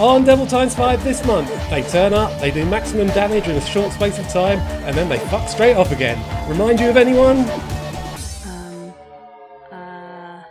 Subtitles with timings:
[0.00, 3.60] On Devil Times 5 this month, they turn up, they do maximum damage in a
[3.60, 6.18] short space of time, and then they fuck straight off again.
[6.48, 7.40] Remind you of anyone?
[8.46, 8.94] Um,
[9.70, 10.42] uh,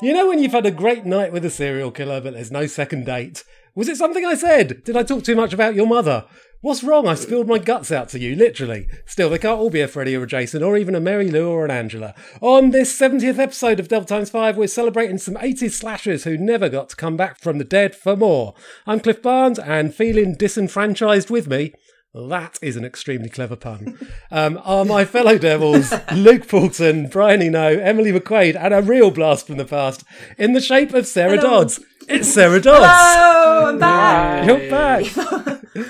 [0.00, 2.68] You know when you've had a great night with a serial killer, but there's no
[2.68, 3.42] second date?
[3.74, 4.84] Was it something I said?
[4.84, 6.26] Did I talk too much about your mother?
[6.62, 7.08] What's wrong?
[7.08, 8.86] I spilled my guts out to you, literally.
[9.06, 11.48] Still, they can't all be a Freddy or a Jason, or even a Mary Lou
[11.48, 12.14] or an Angela.
[12.42, 16.68] On this 70th episode of Devil Times 5, we're celebrating some 80s slashers who never
[16.68, 18.52] got to come back from the dead for more.
[18.86, 21.72] I'm Cliff Barnes, and feeling disenfranchised with me,
[22.12, 23.98] that is an extremely clever pun.
[24.32, 29.48] Um, are my fellow devils Luke Poulton, Brian Eno, Emily McQuaid, and a real blast
[29.48, 30.04] from the past
[30.38, 31.62] in the shape of Sarah Hello.
[31.62, 31.80] Dodds.
[32.10, 32.84] It's Sarah Dodds.
[32.84, 34.44] Hello, I'm back.
[34.44, 35.04] You're back.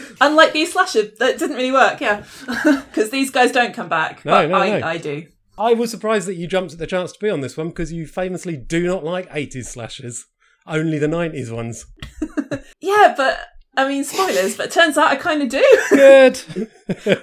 [0.20, 2.24] Unlike these slasher, that didn't really work, yeah.
[2.90, 4.22] Because these guys don't come back.
[4.26, 4.86] No, but no, I, no.
[4.86, 5.26] I do.
[5.56, 7.90] I was surprised that you jumped at the chance to be on this one because
[7.90, 10.26] you famously do not like 80s slashers,
[10.66, 11.86] only the 90s ones.
[12.82, 13.38] Yeah, but
[13.80, 15.64] I mean, spoilers, but it turns out I kind of do.
[15.90, 16.38] Good.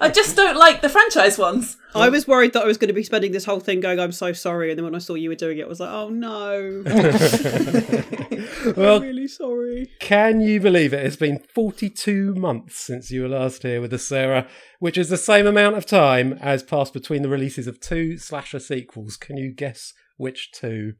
[0.01, 1.77] I just don't like the franchise ones.
[1.93, 4.11] I was worried that I was going to be spending this whole thing going, I'm
[4.11, 4.71] so sorry.
[4.71, 6.83] And then when I saw you were doing it, I was like, oh no.
[8.75, 9.91] well, I'm really sorry.
[9.99, 11.05] can you believe it?
[11.05, 14.47] It's been 42 months since you were last here with us, Sarah,
[14.79, 18.59] which is the same amount of time as passed between the releases of two slasher
[18.59, 19.15] sequels.
[19.15, 20.93] Can you guess which two?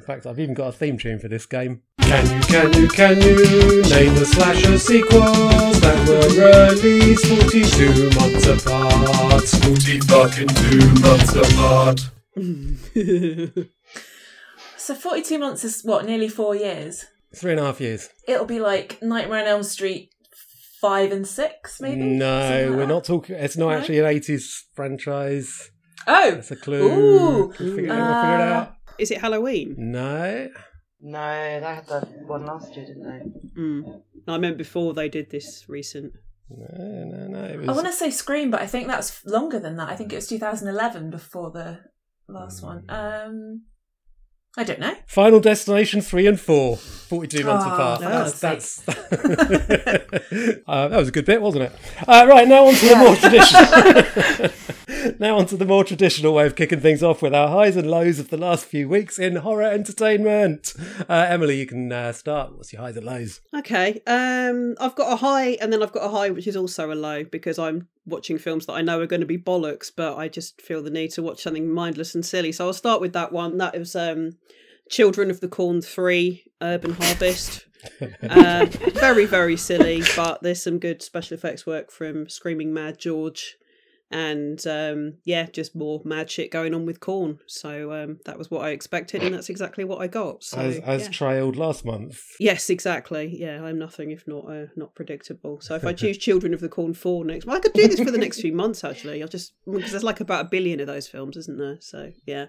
[0.00, 1.82] In fact, I've even got a theme tune for this game.
[2.00, 3.36] Can you, can you, can you
[3.82, 9.42] name the slasher sequels that were released 42 months apart?
[9.46, 12.10] 40 fucking two months apart.
[14.78, 17.04] So 42 months is what, nearly four years?
[17.36, 18.08] Three and a half years.
[18.26, 20.10] It'll be like Nightmare on Elm Street
[20.80, 22.00] 5 and 6, maybe?
[22.00, 23.36] No, like we're not talking.
[23.36, 23.72] It's not No?
[23.78, 25.70] actually an 80s franchise.
[26.08, 26.30] Oh!
[26.32, 26.82] That's a clue.
[26.82, 27.36] Ooh.
[27.38, 28.74] We'll figure, it- we'll figure it Uh, out.
[29.00, 29.74] Is it Halloween?
[29.78, 30.48] No.
[31.00, 33.60] No, they had that one last year, didn't they?
[33.60, 34.02] Mm.
[34.28, 36.12] I meant before they did this recent.
[36.50, 37.44] No, no, no.
[37.44, 39.88] It was, I want to say Scream, but I think that's longer than that.
[39.88, 41.78] I think it was 2011 before the
[42.28, 42.84] last one.
[42.90, 43.62] Um,
[44.58, 44.94] I don't know.
[45.06, 48.02] Final Destination 3 and 4, 42 months Oh, apart.
[48.02, 48.88] for That's, that's
[50.66, 51.72] uh, that was a good bit, wasn't it?
[52.06, 54.50] Uh, right, now on to the more traditional.
[55.18, 57.90] now on to the more traditional way of kicking things off with our highs and
[57.90, 60.74] lows of the last few weeks in horror entertainment.
[61.08, 62.56] Uh, Emily, you can uh, start.
[62.56, 63.40] What's your highs and lows?
[63.56, 64.00] Okay.
[64.06, 66.94] Um, I've got a high and then I've got a high which is also a
[66.94, 70.28] low because I'm watching films that I know are going to be bollocks, but I
[70.28, 72.52] just feel the need to watch something mindless and silly.
[72.52, 73.58] So I'll start with that one.
[73.58, 74.32] That was um,
[74.88, 77.66] Children of the Corn 3 Urban Harvest.
[78.28, 83.56] uh, very, very silly, but there's some good special effects work from Screaming Mad George.
[84.12, 87.38] And um, yeah, just more mad shit going on with corn.
[87.46, 90.42] So um, that was what I expected, and that's exactly what I got.
[90.42, 91.10] So, as as yeah.
[91.10, 92.20] trailed last month.
[92.40, 93.36] Yes, exactly.
[93.38, 95.60] Yeah, I'm nothing if not uh, not predictable.
[95.60, 98.00] So if I choose Children of the Corn four next, well, I could do this
[98.00, 99.22] for the next few months actually.
[99.22, 101.78] I'll just because there's like about a billion of those films, isn't there?
[101.80, 102.46] So yeah.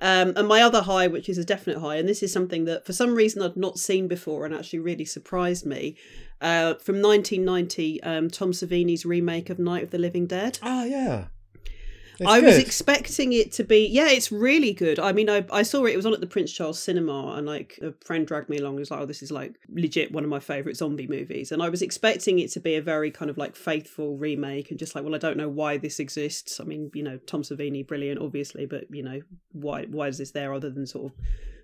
[0.00, 2.86] Um, and my other high, which is a definite high, and this is something that
[2.86, 5.96] for some reason I'd not seen before and actually really surprised me.
[6.40, 10.58] Uh, from 1990, um, Tom Savini's remake of Night of the Living Dead.
[10.62, 11.26] Ah, yeah.
[12.20, 14.98] It's I was expecting it to be yeah, it's really good.
[14.98, 15.92] I mean, I I saw it.
[15.92, 18.74] It was on at the Prince Charles Cinema, and like a friend dragged me along.
[18.74, 21.62] He was like, "Oh, this is like legit one of my favorite zombie movies." And
[21.62, 24.96] I was expecting it to be a very kind of like faithful remake, and just
[24.96, 26.58] like, well, I don't know why this exists.
[26.58, 29.20] I mean, you know, Tom Savini, brilliant, obviously, but you know,
[29.52, 31.18] why why is this there other than sort of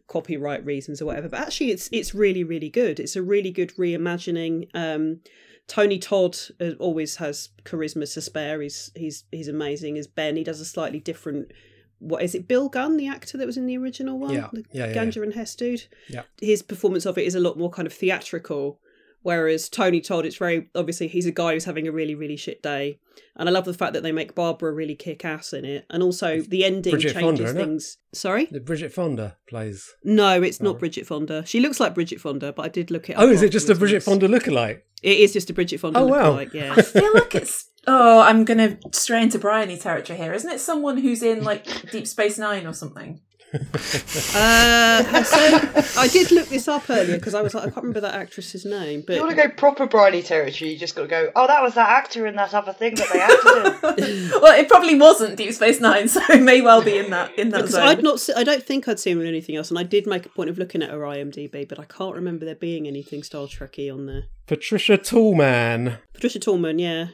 [0.06, 1.28] copyright reasons or whatever?
[1.28, 3.00] But actually, it's it's really really good.
[3.00, 4.68] It's a really good reimagining.
[4.74, 5.20] Um,
[5.66, 8.60] Tony Todd uh, always has charisma to spare.
[8.60, 10.36] He's he's he's amazing as Ben.
[10.36, 11.52] He does a slightly different.
[12.00, 12.46] What is it?
[12.46, 15.22] Bill Gunn, the actor that was in the original one, Yeah, the yeah, yeah, Ganja
[15.22, 15.86] and Hess dude.
[16.08, 16.22] Yeah.
[16.38, 18.78] his performance of it is a lot more kind of theatrical.
[19.24, 22.62] Whereas Tony Todd, it's very obviously he's a guy who's having a really really shit
[22.62, 22.98] day,
[23.36, 26.02] and I love the fact that they make Barbara really kick ass in it, and
[26.02, 27.64] also the ending Bridget changes isn't it?
[27.64, 27.96] things.
[28.12, 29.90] Sorry, Bridget Fonda plays.
[30.04, 31.44] no, it's not Bridget Fonda.
[31.46, 33.22] She looks like Bridget Fonda, but I did look it up.
[33.22, 34.82] Oh, is it just a Bridget and it's- Fonda lookalike?
[35.02, 35.98] It is just a Bridget Fonda.
[36.00, 36.32] Oh, wow.
[36.32, 36.74] lookalike, yeah.
[36.76, 37.70] I feel like it's.
[37.86, 40.32] Oh, I'm going to stray into Bryony territory here.
[40.32, 43.20] Isn't it someone who's in like Deep Space Nine or something?
[43.54, 48.00] Uh, so I did look this up earlier because I was like, I can't remember
[48.00, 51.02] that actress's name, But You want but to go proper Bryony territory, you just got
[51.02, 54.30] to go, oh, that was that actor in that other thing that they acted in.
[54.42, 57.50] well, it probably wasn't Deep Space Nine, so it may well be in that in
[57.50, 57.82] that because zone.
[57.86, 60.06] I'd not, se- I don't think I'd seen her in anything else, and I did
[60.06, 63.22] make a point of looking at her IMDb, but I can't remember there being anything
[63.22, 64.24] Star Trekky on there.
[64.46, 65.98] Patricia Toolman.
[66.12, 67.06] Patricia Tallman, yeah,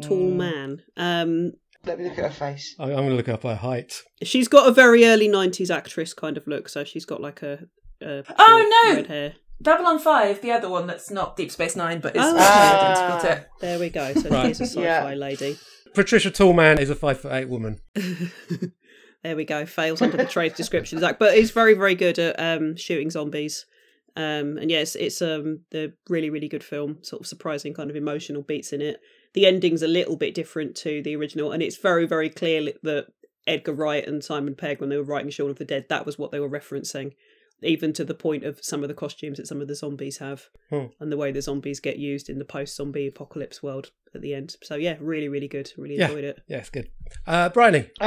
[0.00, 0.36] tall Mm.
[0.36, 0.82] man.
[0.96, 1.52] Um,
[1.86, 2.74] Let me look at her face.
[2.78, 4.02] I- I'm going to look up her height.
[4.22, 7.60] she's got a very early '90s actress kind of look, so she's got like a,
[8.02, 8.96] a Oh, no!
[8.96, 9.34] red hair.
[9.60, 12.36] Babylon 5, the other one that's not Deep Space Nine, but is Oh.
[12.36, 13.48] identical to it.
[13.60, 14.12] There we go.
[14.14, 14.44] So Right.
[14.46, 15.14] here's a sci-fi Yeah.
[15.14, 15.56] lady.
[15.94, 17.80] Patricia Tallman is a five foot eight woman.
[19.22, 19.66] There we go.
[19.66, 23.66] Fails under the trade description, Zach, but he's very, very good at um, shooting zombies.
[24.14, 26.98] Um, and yes, it's um, the really, really good film.
[27.02, 29.00] Sort of surprising, kind of emotional beats in it.
[29.36, 33.06] The ending's a little bit different to the original, and it's very, very clear that
[33.46, 36.18] Edgar Wright and Simon Pegg, when they were writing Shaun of the Dead, that was
[36.18, 37.12] what they were referencing.
[37.62, 40.48] Even to the point of some of the costumes that some of the zombies have,
[40.70, 40.86] Hmm.
[41.00, 44.56] and the way the zombies get used in the post-zombie apocalypse world at the end.
[44.62, 45.70] So yeah, really, really good.
[45.76, 46.08] Really Yeah.
[46.08, 46.40] enjoyed it.
[46.48, 46.88] Yeah, it's good.
[47.26, 47.90] Uh, Bryony.
[48.00, 48.04] Uh,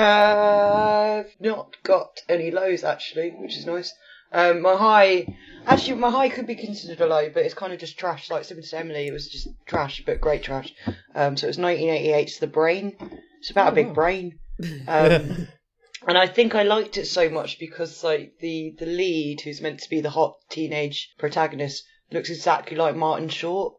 [1.26, 3.94] I've not got any lows actually, which is nice.
[4.32, 7.80] Um, my high, actually, my high could be considered a low, but it's kind of
[7.80, 8.30] just trash.
[8.30, 10.74] Like similar to Emily, it was just trash, but great trash.
[11.16, 12.96] Um, so it was 1988's The Brain.
[13.40, 14.40] It's about a big brain.
[14.88, 15.48] Um,
[16.08, 19.80] and I think I liked it so much because like the the lead, who's meant
[19.80, 23.76] to be the hot teenage protagonist, looks exactly like Martin Short.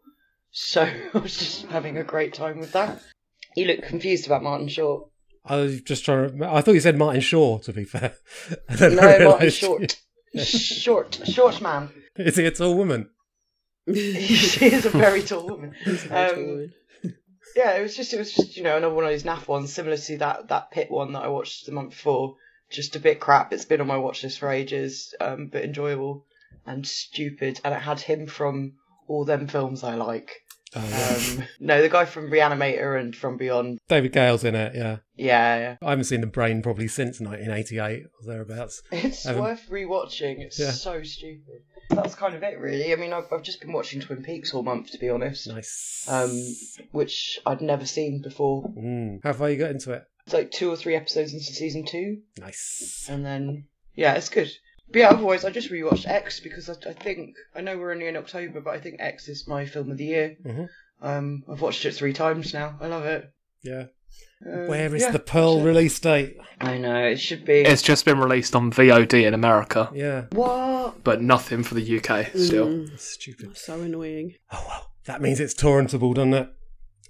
[0.51, 0.83] So
[1.15, 3.03] I was just having a great time with that.
[3.57, 5.09] You look confused about Martin Short.
[5.45, 6.53] I was just trying to.
[6.53, 7.59] I thought you said Martin Shaw.
[7.59, 8.15] To be fair,
[8.69, 10.01] And then I No, Martin Short.
[10.39, 11.91] Short, short man.
[12.17, 13.11] Is he a tall woman?
[13.93, 15.75] she is a very tall woman.
[15.85, 16.75] Very tall Um, woman.
[17.57, 19.73] yeah, it was just, it was just, you know, another one of those naff ones,
[19.73, 22.37] similar to that that pit one that I watched the month before.
[22.71, 23.53] Just a bit crap.
[23.53, 26.27] It's been on my watch list for ages, um, but enjoyable
[26.67, 27.61] and stupid.
[27.65, 28.75] And it had him from
[29.09, 30.31] all them films I like.
[30.77, 31.41] Oh, yeah.
[31.43, 33.79] Um, no, the guy from Reanimator and From Beyond.
[33.89, 34.75] David Gale's in it.
[34.75, 35.77] Yeah, Yeah, yeah.
[35.83, 38.83] I haven't seen The Brain probably since 1988 or thereabouts.
[38.93, 40.39] It's worth rewatching.
[40.41, 40.71] It's Yeah.
[40.71, 41.63] so stupid.
[41.91, 42.93] That's kind of it, really.
[42.93, 46.07] I mean, I've, I've just been watching Twin Peaks all month, to be honest, Nice.
[46.09, 46.31] um,
[46.93, 48.63] which I'd never seen before.
[48.69, 49.21] Mm.
[49.25, 50.05] How far you got into it?
[50.27, 53.07] It's like two or three episodes into season two, Nice.
[53.11, 53.65] and then
[53.97, 54.53] yeah, it's good.
[54.93, 58.07] But yeah, otherwise, I just rewatched X because I, I think I know we're only
[58.09, 60.37] in October, but I think X is my film of the year.
[60.45, 60.69] Mhm.
[61.03, 62.77] Um, I've watched it three times now.
[62.81, 63.31] I love it.
[63.63, 63.85] Yeah.
[64.45, 66.37] Uh, Where is yeah, the Pearl that's release date?
[66.61, 67.61] I know it should be.
[67.61, 70.25] It's just been released on VOD in America, Yeah.
[70.33, 71.05] what?
[71.05, 72.67] but nothing for the UK still.
[72.67, 73.57] Mm, Stupid.
[73.57, 74.35] so annoying.
[74.51, 76.49] Oh well, that means it's torrentable, doesn't it?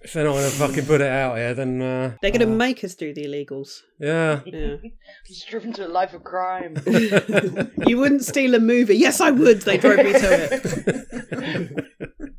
[0.03, 2.47] If they're not going to fucking put it out here, then uh, They're going to
[2.53, 3.81] uh, make us do the illegals.
[3.99, 4.41] yeah.
[4.47, 4.77] Yeah.
[5.29, 6.77] It's driven to a life of crime.
[7.87, 8.97] you wouldn't steal a movie.
[8.97, 9.63] Yes, I would.
[9.63, 10.49] They drove me to
[11.31, 12.35] it.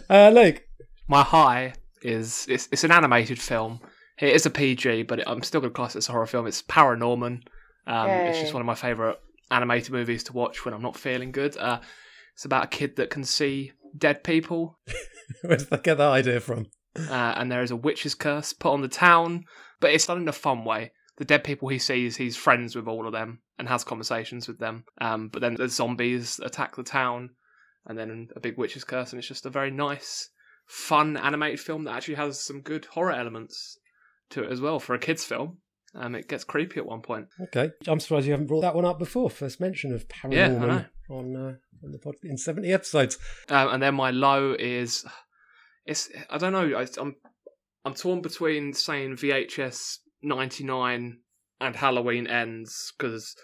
[0.10, 0.62] uh, Luke.
[1.08, 3.80] My high is it's, it's an animated film.
[4.20, 6.26] It is a PG, but it, I'm still going to class it as a horror
[6.26, 6.46] film.
[6.46, 7.42] It's Paranorman.
[7.86, 9.16] Um, it's just one of my favourite
[9.50, 11.56] animated movies to watch when I'm not feeling good.
[11.56, 11.80] Uh,
[12.34, 14.78] it's about a kid that can see dead people,
[15.42, 16.66] Where did they get that idea from?
[16.96, 19.44] Uh, and there is a witch's curse put on the town,
[19.80, 20.92] but it's done in a fun way.
[21.18, 24.58] The dead people he sees, he's friends with all of them and has conversations with
[24.58, 24.84] them.
[25.00, 27.30] Um, but then the zombies attack the town,
[27.86, 30.30] and then a big witch's curse, and it's just a very nice,
[30.66, 33.78] fun animated film that actually has some good horror elements
[34.30, 35.58] to it as well for a kids' film.
[35.94, 37.26] Um, it gets creepy at one point.
[37.40, 39.28] Okay, I'm surprised you haven't brought that one up before.
[39.28, 40.84] First mention of ParaNorman know.
[41.10, 41.54] on uh,
[41.84, 43.18] on the pod in 70 episodes.
[43.48, 45.04] Um, and then my low is,
[45.90, 46.78] it's I don't know.
[46.78, 47.16] I, I'm
[47.84, 51.18] I'm torn between saying VHS '99
[51.60, 53.34] and Halloween Ends because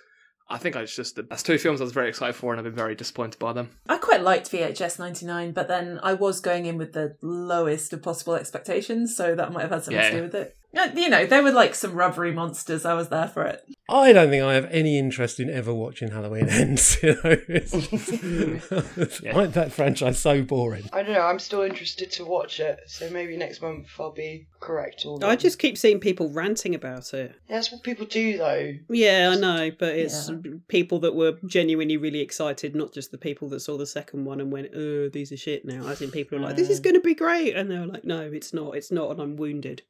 [0.49, 2.75] I think I just that's two films I was very excited for and I've been
[2.75, 3.71] very disappointed by them.
[3.89, 8.03] I quite liked VHS 99, but then I was going in with the lowest of
[8.03, 10.11] possible expectations, so that might have had something Yeah.
[10.11, 10.57] to do with it.
[10.77, 12.85] Uh, You know, there were like some rubbery monsters.
[12.85, 13.63] I was there for it.
[13.89, 16.99] I don't think I have any interest in ever watching Halloween Ends.
[17.03, 17.73] You know, it's,
[19.27, 20.89] I find that franchise so boring.
[20.93, 21.21] I don't know.
[21.23, 25.05] I'm still interested to watch it, so maybe next month I'll be correct.
[25.07, 27.35] Or I just keep seeing people ranting about it.
[27.49, 28.75] that's what people do, though.
[28.89, 30.37] Yeah, I know, but it's Yeah.
[30.69, 34.41] people that were genuinely really excited, not just the people that saw the second one
[34.41, 36.95] and went, "Oh, these are shit now." As in, people are like, "This is going
[36.95, 38.77] to be great," and they were like, "No, it's not.
[38.77, 39.83] It's not," and I'm wounded.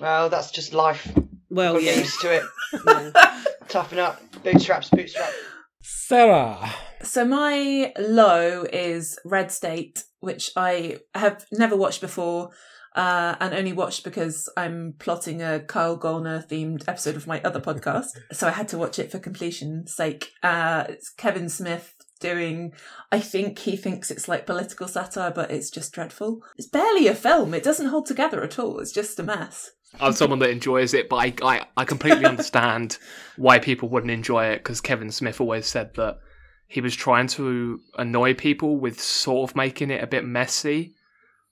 [0.00, 1.12] Well, that's just life.
[1.50, 2.42] Well, Got yeah, used to it.
[2.86, 3.42] yeah.
[3.68, 4.20] Toughen up.
[4.42, 5.34] Bootstraps, bootstraps.
[5.82, 6.74] Sarah.
[7.02, 12.50] So my low is Red State, which I have never watched before.
[12.96, 17.60] Uh, and only watched because I'm plotting a Kyle Gallner themed episode of my other
[17.60, 18.06] podcast.
[18.32, 20.32] So I had to watch it for completion's sake.
[20.42, 22.72] Uh, it's Kevin Smith doing,
[23.12, 26.42] I think he thinks it's like political satire, but it's just dreadful.
[26.56, 27.54] It's barely a film.
[27.54, 28.80] It doesn't hold together at all.
[28.80, 29.70] It's just a mess.
[30.00, 32.98] I'm someone that enjoys it, but I I, I completely understand
[33.36, 36.18] why people wouldn't enjoy it because Kevin Smith always said that
[36.66, 40.94] he was trying to annoy people with sort of making it a bit messy,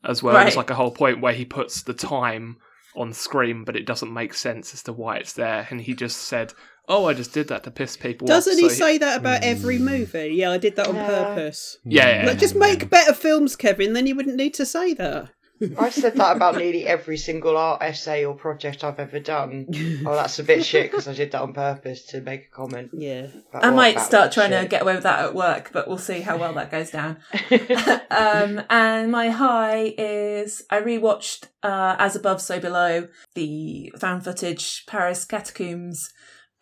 [0.05, 0.47] as well Right.
[0.47, 2.59] as like a whole point where he puts the time
[2.95, 5.67] on screen, but it doesn't make sense as to why it's there.
[5.71, 6.53] And he just said,
[6.89, 8.59] Oh, I just did that to piss people Doesn't off.
[8.61, 9.87] he so say that about every hmm.
[9.87, 10.29] movie?
[10.35, 11.07] Yeah, I did that on Yeah.
[11.07, 11.79] purpose.
[11.85, 12.27] Yeah, yeah.
[12.29, 12.61] Like, just hmm.
[12.61, 13.93] make better films, Kevin.
[13.93, 15.31] Then you wouldn't need to say that.
[15.79, 19.67] I've said that about nearly every single art essay or project I've ever done.
[20.07, 22.91] Oh, that's a bit shit because I did that on purpose to make a comment.
[22.93, 23.29] Yeah.
[23.55, 26.21] I might start was trying to get away with that at work, but we'll see
[26.21, 27.19] how well that goes down.
[28.11, 34.85] um, and my high is I rewatched uh, As Above, So Below, the found footage
[34.87, 36.13] Paris catacombs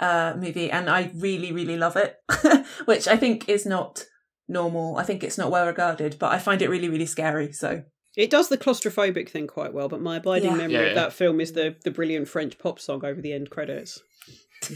[0.01, 2.17] uh, movie, and I really, really love it,
[2.85, 4.05] which I think is not
[4.49, 4.97] normal.
[4.97, 7.53] I think it's not well regarded, but I find it really, really scary.
[7.53, 7.83] So
[8.17, 10.57] It does the claustrophobic thing quite well, but my abiding Yeah.
[10.57, 13.51] memory Yeah, of that film is the, the brilliant French pop song over the end
[13.51, 14.01] credits.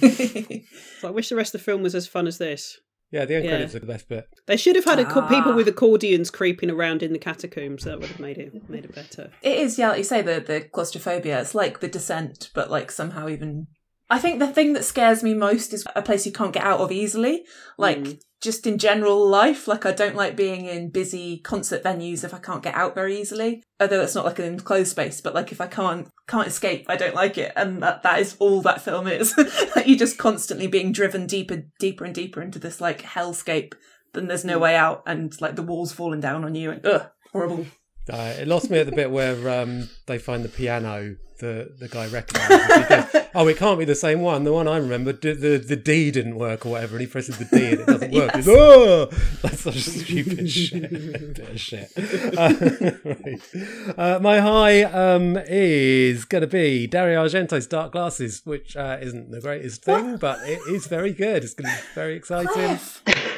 [1.00, 2.78] So I wish the rest of the film was as fun as this.
[3.11, 3.50] Yeah, the end Yeah.
[3.52, 4.26] credits are the best bit.
[4.47, 5.57] They should have had a co- people Ah.
[5.57, 7.85] with accordions creeping around in the catacombs.
[7.85, 9.30] That would have made it made it better.
[9.42, 11.40] It is, yeah, like you say, the, the claustrophobia.
[11.40, 13.68] It's like the descent, but like somehow even.
[14.11, 16.80] I think the thing that scares me most is a place you can't get out
[16.80, 17.45] of easily.
[17.78, 18.21] Like, Mm.
[18.40, 19.66] Just in general life.
[19.66, 23.21] Like, I don't like being in busy concert venues if I can't get out very
[23.21, 23.62] easily.
[23.80, 26.97] Although it's not like an enclosed space, but like if I can't can't escape, I
[26.97, 27.52] don't like it.
[27.57, 29.37] And that, that is all that film is.
[29.76, 33.75] like, you're just constantly being driven deeper, deeper and deeper into this like hellscape.
[34.14, 34.62] Then there's no hmm.
[34.62, 37.66] way out, and like the walls falling down on you, and ugh, horrible.
[38.11, 41.17] Uh, it lost me at the bit where um, they find the piano.
[41.38, 42.88] The the guy recognises.
[43.12, 44.43] Goes, oh, it can't be the same one.
[44.43, 47.38] The one I remember, d- the the D didn't work or whatever, and he presses
[47.38, 48.35] the D and it doesn't work.
[48.35, 49.07] He's, oh,
[49.43, 50.91] that's such a stupid shit.
[50.91, 51.93] bit of shit.
[51.97, 52.55] Uh,
[53.05, 53.97] right.
[53.97, 59.31] uh, my high um, is going to be Dario Argento's Dark Glasses, which uh, isn't
[59.31, 61.45] the greatest thing, but it is very good.
[61.45, 62.81] It's going to be very exciting.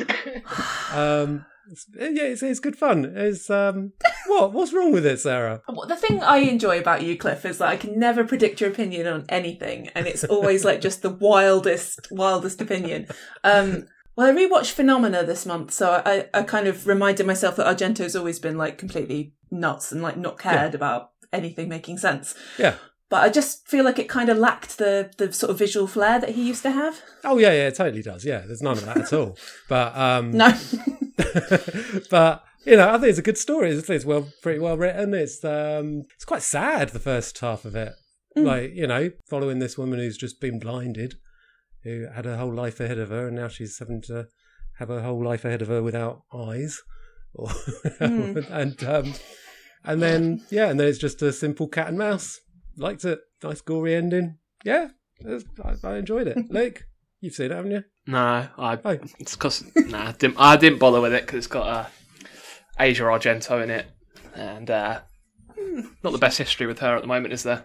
[0.92, 3.04] Um, it's, yeah, it's, it's good fun.
[3.14, 3.92] It's um,
[4.26, 4.52] what?
[4.52, 5.62] What's wrong with it, Sarah?
[5.86, 9.06] The thing I enjoy about you, Cliff, is that I can never predict your opinion
[9.06, 13.06] on anything, and it's always like just the wildest, wildest opinion.
[13.44, 17.66] Um, well, I rewatched Phenomena this month, so I, I kind of reminded myself that
[17.66, 22.34] Argento's always been like completely nuts and like not cared about anything making sense.
[22.58, 22.74] Yeah.
[23.10, 26.18] But I just feel like it kind of lacked the the sort of visual flair
[26.20, 27.02] that he used to have.
[27.24, 28.24] Oh yeah, yeah, it totally does.
[28.24, 29.36] Yeah, there's none of that at all.
[29.68, 30.48] But um, No,
[32.10, 33.72] but you know, I think it's a good story.
[33.72, 35.12] It's, it's well, pretty well written.
[35.12, 37.94] It's um, it's quite sad the first half of it.
[38.36, 41.14] Like you know, following this woman who's just been blinded,
[41.82, 44.28] who had her whole life ahead of her, and now she's having to
[44.78, 46.80] have her whole life ahead of her without eyes,
[47.34, 47.50] or
[48.00, 49.14] and um,
[49.84, 52.38] and then yeah, and then it's just a simple cat and mouse.
[52.76, 53.20] Liked it.
[53.42, 54.38] Nice gory ending.
[54.64, 54.88] Yeah,
[55.20, 55.44] it's-
[55.84, 56.36] I, I enjoyed it.
[56.50, 56.84] Luke,
[57.20, 57.84] you've seen it, haven't you?
[58.06, 58.78] No, I.
[58.84, 58.98] Oh.
[59.18, 61.86] It's because nah, I didn't, I didn't bother with it because it's got uh,
[62.78, 63.86] Asia Argento in it,
[64.34, 65.00] and uh,
[66.02, 67.64] not the best history with her at the moment, is there?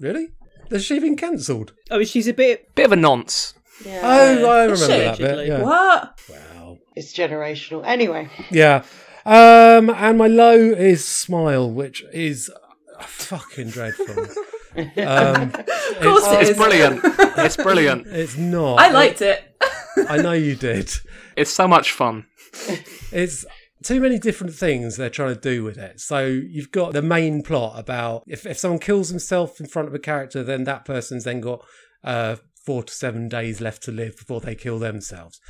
[0.00, 0.28] Really?
[0.70, 1.72] Has she been cancelled?
[1.90, 2.74] I mean, she's a bit.
[2.74, 3.54] Bit of a nonce.
[3.84, 5.30] Yeah, Oh, I remember that bit.
[5.30, 5.46] Allegedly.
[5.48, 5.62] Yeah.
[5.62, 6.20] what?
[6.30, 6.78] Wow.
[6.94, 7.82] it's generational.
[7.84, 8.84] Anyway, Yeah.
[9.26, 12.50] Um, and my low is Smile, which is
[13.08, 14.24] fucking dreadful.
[14.76, 17.00] um, Of course it's, it It's brilliant.
[17.04, 18.06] it's brilliant.
[18.08, 18.80] it's not.
[18.80, 19.42] I liked it.
[20.08, 20.90] I know you did.
[21.36, 22.26] It's so much fun.
[23.12, 23.44] It's
[23.84, 26.00] too many different things they're trying to do with it.
[26.00, 29.94] So you've got the main plot about if, if someone kills himself in front of
[29.94, 31.64] a character, then that person's then got
[32.02, 35.40] uh, four to seven days left to live before they kill themselves.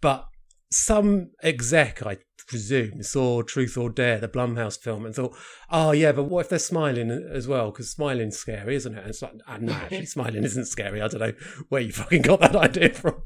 [0.00, 0.26] But
[0.74, 5.34] some exec, I presume, saw Truth or Dare, the Blumhouse film, and thought,
[5.70, 7.70] oh, yeah, but what if they're smiling as well?
[7.70, 8.98] Because smiling's scary, isn't it?
[9.00, 11.00] And it's like, ah, no, actually, smiling isn't scary.
[11.00, 11.32] I don't know
[11.70, 13.22] where you fucking got that idea from.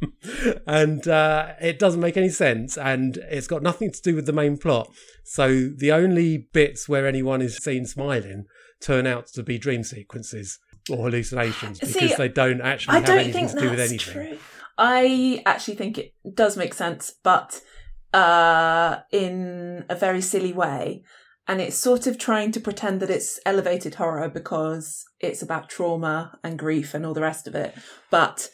[0.67, 4.33] and uh, it doesn't make any sense, and it's got nothing to do with the
[4.33, 4.89] main plot.
[5.25, 8.45] So the only bits where anyone is seen smiling
[8.81, 10.59] turn out to be dream sequences
[10.91, 13.79] or hallucinations because See, they don't actually I have don't anything think to do with
[13.79, 14.29] that's anything.
[14.31, 14.39] true.
[14.79, 17.61] I actually think it does make sense, but
[18.15, 21.03] uh, in a very silly way.
[21.49, 26.39] And it's sort of trying to pretend that it's elevated horror because it's about trauma
[26.45, 27.75] and grief and all the rest of it.
[28.11, 28.51] But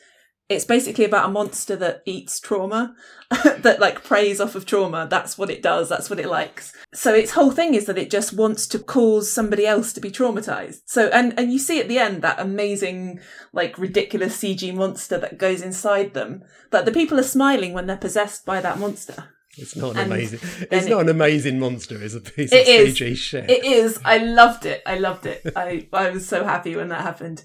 [0.49, 2.95] it's basically about a monster that eats trauma,
[3.45, 5.07] that like preys off of trauma.
[5.11, 5.89] That's what it does.
[5.89, 6.73] That's what it likes.
[6.93, 10.11] So its whole thing is that it just wants to cause somebody else to be
[10.11, 10.83] traumatized.
[10.87, 13.21] So and and you see at the end that amazing
[13.53, 16.43] like ridiculous CG monster that goes inside them.
[16.71, 19.31] But the people are smiling when they're possessed by that monster.
[19.57, 20.41] It's not an And amazing.
[20.71, 21.97] It's not it- an amazing monster.
[22.03, 22.99] It's a piece It of is.
[22.99, 23.49] CG shit.
[23.49, 23.99] It is.
[24.05, 24.83] I loved it.
[24.85, 25.43] I loved it.
[25.57, 27.45] I I was so happy when that happened.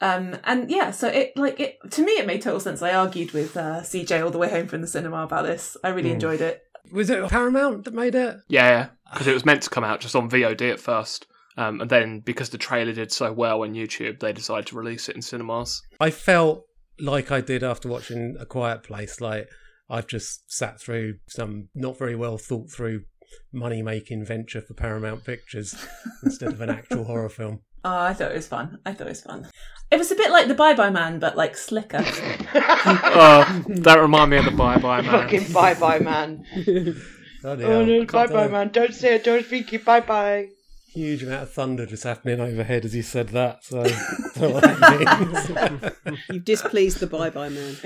[0.00, 2.82] Um and yeah, so it like it to me it made total sense.
[2.82, 5.76] I argued with uh, CJ all the way home from the cinema about this.
[5.82, 6.62] I really enjoyed it.
[6.92, 8.36] Was it Paramount that made it?
[8.48, 11.26] Yeah, because it was meant to come out just on VOD at first.
[11.56, 15.08] Um, and then because the trailer did so well on YouTube, they decided to release
[15.08, 15.82] it in cinemas.
[15.98, 16.66] I felt
[17.00, 19.20] like I did after watching A Quiet Place.
[19.20, 19.48] Like
[19.88, 23.04] I've just sat through some not very well thought through
[23.52, 25.74] money making venture for Paramount Pictures
[26.22, 27.60] instead of an actual horror film.
[27.86, 28.80] Oh, I thought it was fun.
[28.84, 29.46] I thought it was fun.
[29.92, 32.02] It was a bit like the Bye Bye Man, but like slicker.
[32.04, 35.12] Oh, that remind me of the Bye Bye Man.
[35.12, 36.44] Fucking bye bye man.
[37.42, 38.70] Bloody Oh no, bye bye man.
[38.70, 40.48] Don't say it, don't speak it, bye bye.
[40.88, 43.64] Huge amount of thunder just happening overhead as you said that.
[43.64, 43.80] So
[44.36, 46.20] I what that means.
[46.30, 47.76] You've displeased the bye bye man.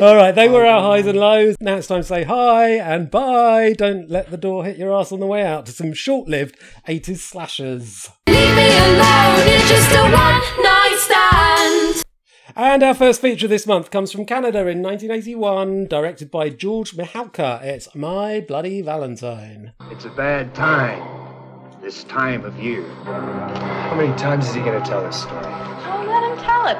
[0.02, 1.56] All right, they were our highs and lows.
[1.60, 3.74] Now it's time to say hi and bye.
[3.74, 6.58] Don't let the door hit your ass on the way out to some short-lived
[6.88, 8.08] 80s slashers.
[8.28, 12.05] Leave me alone, it's just a one night stand.
[12.54, 17.60] And our first feature this month comes from Canada in 1981, directed by George Mihalka.
[17.62, 19.72] It's My Bloody Valentine.
[19.90, 21.02] It's a bad time.
[21.82, 22.88] This time of year.
[23.04, 25.44] How many times is he gonna tell this story?
[25.44, 26.76] Oh, let him tell it.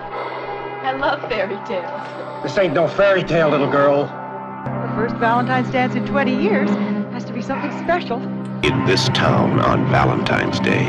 [0.86, 2.42] I love fairy tales.
[2.44, 4.04] This ain't no fairy tale, little girl.
[4.04, 6.70] The first Valentine's dance in 20 years
[7.12, 8.22] has to be something special.
[8.62, 10.86] In this town on Valentine's Day,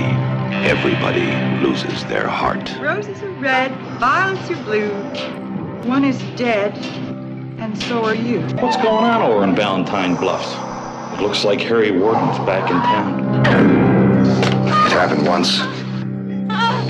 [0.66, 1.26] everybody
[1.66, 2.76] loses their heart.
[2.80, 4.92] Roses are red, violets are blue.
[5.88, 6.78] One is dead,
[7.60, 8.42] and so are you.
[8.58, 10.54] What's going on over in Valentine Bluffs?
[11.18, 13.46] It looks like Harry Warden's back in town.
[14.86, 15.60] It happened once.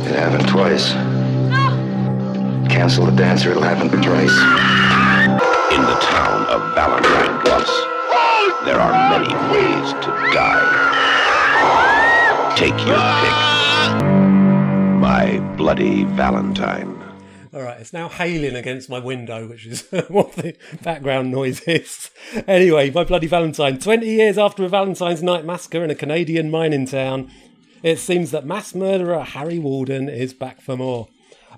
[0.08, 0.94] It happened twice.
[2.72, 4.38] Cancel the dance or it'll happen twice.
[5.74, 7.72] In the town of Valentine Bluffs,
[8.66, 10.96] there are many ways to die.
[12.58, 13.57] Take your pick.
[15.00, 17.04] My Bloody Valentine.
[17.54, 22.10] All right, it's now hailing against my window, which is what the background noise is.
[22.48, 23.80] Anyway, My Bloody Valentine.
[23.80, 27.32] 20 years after a Valentine's Night massacre in a Canadian mining town,
[27.84, 31.08] it seems that mass murderer Harry Warden is back for more.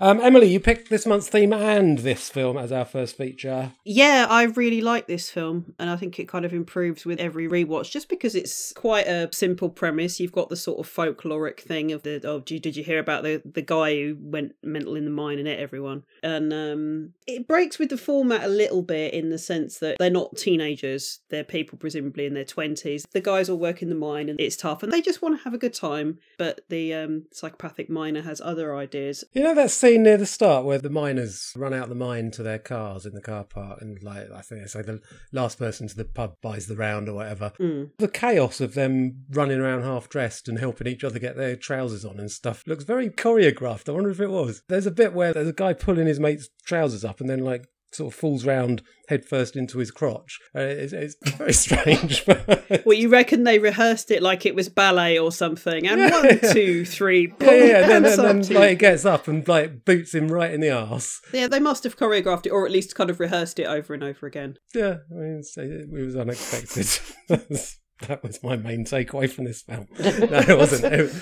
[0.01, 3.73] Um, Emily, you picked this month's theme and this film as our first feature.
[3.83, 7.47] Yeah, I really like this film, and I think it kind of improves with every
[7.47, 10.19] rewatch, just because it's quite a simple premise.
[10.19, 12.99] You've got the sort of folkloric thing of the oh, did you, did you hear
[12.99, 16.03] about the the guy who went mental in the mine and ate everyone?
[16.23, 20.09] And um, it breaks with the format a little bit in the sense that they're
[20.09, 23.05] not teenagers; they're people presumably in their twenties.
[23.11, 25.43] The guys all work in the mine, and it's tough, and they just want to
[25.43, 26.19] have a good time.
[26.37, 29.23] But the um, psychopathic miner has other ideas.
[29.33, 32.43] You know that scene near the start where the miners run out the mine to
[32.43, 35.87] their cars in the car park, and like I think it's like the last person
[35.87, 37.53] to the pub buys the round or whatever.
[37.59, 37.91] Mm.
[37.97, 42.03] The chaos of them running around half dressed and helping each other get their trousers
[42.03, 43.87] on and stuff looks very choreographed.
[43.87, 44.63] I wonder if it was.
[44.67, 47.67] There's a bit where there's a guy pulling his mate's trousers up and then like
[47.91, 50.37] sort of falls round headfirst into his crotch.
[50.55, 52.25] Uh, it's, it's very strange.
[52.25, 55.87] but- Well, you reckon they rehearsed it like it was ballet or something?
[55.87, 56.53] And Yeah, one, yeah.
[56.53, 57.95] two, three, yeah, yeah, yeah.
[57.97, 61.19] And then, then like gets up and like boots him right in the arse.
[61.33, 64.03] Yeah, they must have choreographed it, or at least kind of rehearsed it over and
[64.03, 64.55] over again.
[64.75, 66.87] Yeah, I mean, it was unexpected.
[68.07, 69.87] that was my main takeaway from this film.
[69.99, 70.05] No,
[70.39, 70.93] it wasn't.
[70.93, 71.13] It-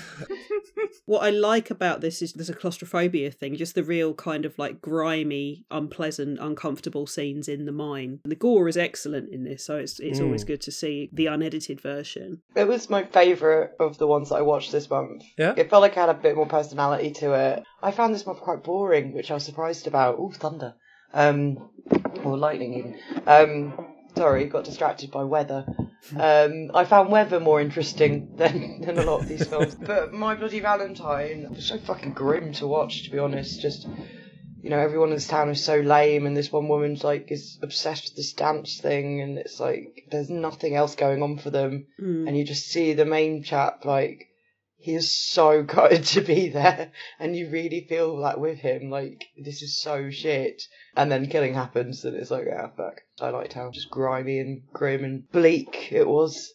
[1.08, 4.60] What I like about this is there's a claustrophobia thing, just the real kind of
[4.60, 8.20] like grimy, unpleasant, uncomfortable scenes in the mine.
[8.26, 10.48] And the gore is excellent in this, so it's it's always Mm.
[10.48, 12.42] good to see the unedited version.
[12.58, 15.24] It was my favourite of the ones that I watched this month.
[15.38, 15.54] Yeah?
[15.56, 17.64] It felt like it had a bit more personality to it.
[17.82, 20.20] I found this month quite boring, which I was surprised about.
[20.20, 20.76] Ooh, thunder.
[21.14, 21.70] Um,
[22.26, 23.00] or lightning even.
[23.26, 25.66] Um, sorry, got distracted by weather.
[26.16, 29.76] Um, I found weather more interesting than, than a lot of these films.
[29.86, 33.62] But My Bloody Valentine was so fucking grim to watch, to be honest.
[33.62, 33.88] Just,
[34.62, 37.60] you know, everyone in this town is so lame, and this one woman's like is
[37.62, 41.88] obsessed with this dance thing, and it's like there's nothing else going on for them
[42.02, 42.28] Mm.
[42.28, 44.28] and you just see the main chap like
[44.88, 49.26] he is so gutted to be there and you really feel like with him like
[49.38, 50.64] this is so shit
[50.96, 54.62] and then killing happens and it's like ah fuck i liked how just grimy and
[54.72, 56.54] grim and bleak it was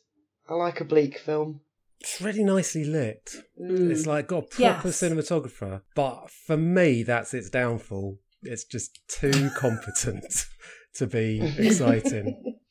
[0.48, 1.60] i like a bleak film
[2.00, 3.30] It's really nicely lit.
[3.60, 3.90] Mm.
[3.92, 5.00] It's like got a proper Yes.
[5.02, 5.82] cinematographer.
[5.94, 8.18] But for me, that's its downfall.
[8.42, 10.46] It's just too competent
[10.98, 12.56] to be exciting.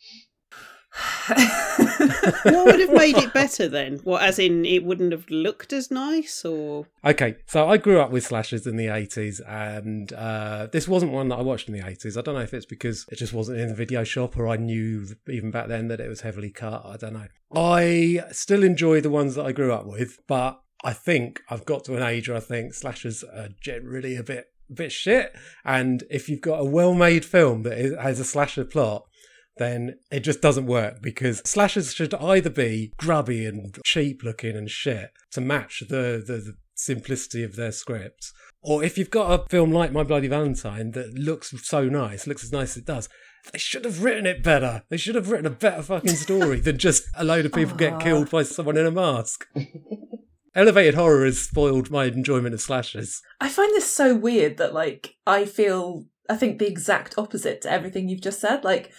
[1.29, 3.99] what would have made it better then?
[4.03, 8.11] What, as in, it wouldn't have looked as nice, or Okay, so I grew up
[8.11, 11.83] with slashers in the 80s, and uh, this wasn't one that I watched in the
[11.83, 12.17] 80s.
[12.17, 14.57] I don't know if it's because it just wasn't in the video shop, or I
[14.57, 16.85] knew even back then that it was heavily cut.
[16.85, 17.27] I don't know.
[17.55, 21.85] I still enjoy the ones that I grew up with, but I think I've got
[21.85, 25.33] to an age where I think slashers are generally a bit, bit shit.
[25.63, 29.05] And if you've got a well-made film that has a slasher plot,
[29.61, 34.69] then it just doesn't work because slashers should either be grubby and cheap looking and
[34.69, 38.33] shit to match the, the, the simplicity of their scripts.
[38.61, 42.43] Or if you've got a film like My Bloody Valentine that looks so nice, looks
[42.43, 43.09] as nice as it does,
[43.51, 44.83] they should have written it better.
[44.89, 47.99] They should have written a better fucking story than just a load of people get
[47.99, 49.47] killed by someone in a mask.
[50.55, 53.21] Elevated horror has spoiled my enjoyment of slashers.
[53.39, 57.71] I find this so weird that like I feel I think the exact opposite to
[57.71, 58.63] everything you've just said.
[58.63, 58.93] Like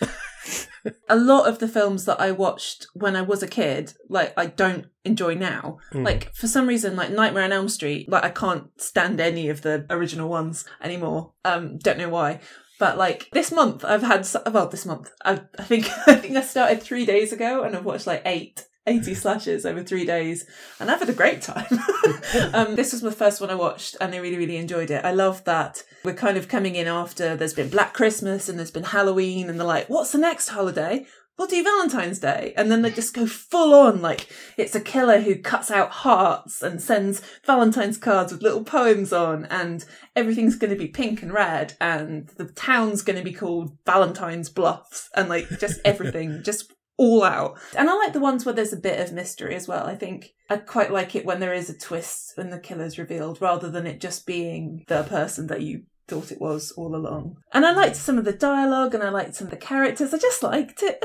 [1.08, 4.46] a lot of the films that I watched when I was a kid, like I
[4.46, 5.78] don't enjoy now.
[5.94, 6.04] Mm.
[6.04, 9.62] Like for some reason, like Nightmare on Elm Street, like I can't stand any of
[9.62, 11.32] the original ones anymore.
[11.44, 12.40] Um, don't know why.
[12.78, 16.42] But like this month, I've had well, this month I, I think I think I
[16.42, 20.44] started three days ago, and I've watched like eight 80 slashes over three days
[20.80, 21.66] and I've had a great time.
[22.52, 25.04] um, this was my first one I watched and I really, really enjoyed it.
[25.04, 28.70] I love that we're kind of coming in after there's been Black Christmas and there's
[28.70, 31.06] been Halloween and they're like, what's the next holiday?
[31.38, 32.52] We'll do Valentine's Day.
[32.56, 36.62] And then they just go full on like it's a killer who cuts out hearts
[36.62, 41.32] and sends Valentine's cards with little poems on and everything's going to be pink and
[41.32, 46.72] red and the town's going to be called Valentine's Bluffs and like just everything just
[46.96, 47.58] all out.
[47.76, 49.86] And I like the ones where there's a bit of mystery as well.
[49.86, 53.40] I think I quite like it when there is a twist when the killer's revealed
[53.40, 57.38] rather than it just being the person that you thought it was all along.
[57.52, 60.12] And I liked some of the dialogue and I liked some of the characters.
[60.12, 61.02] I just liked it.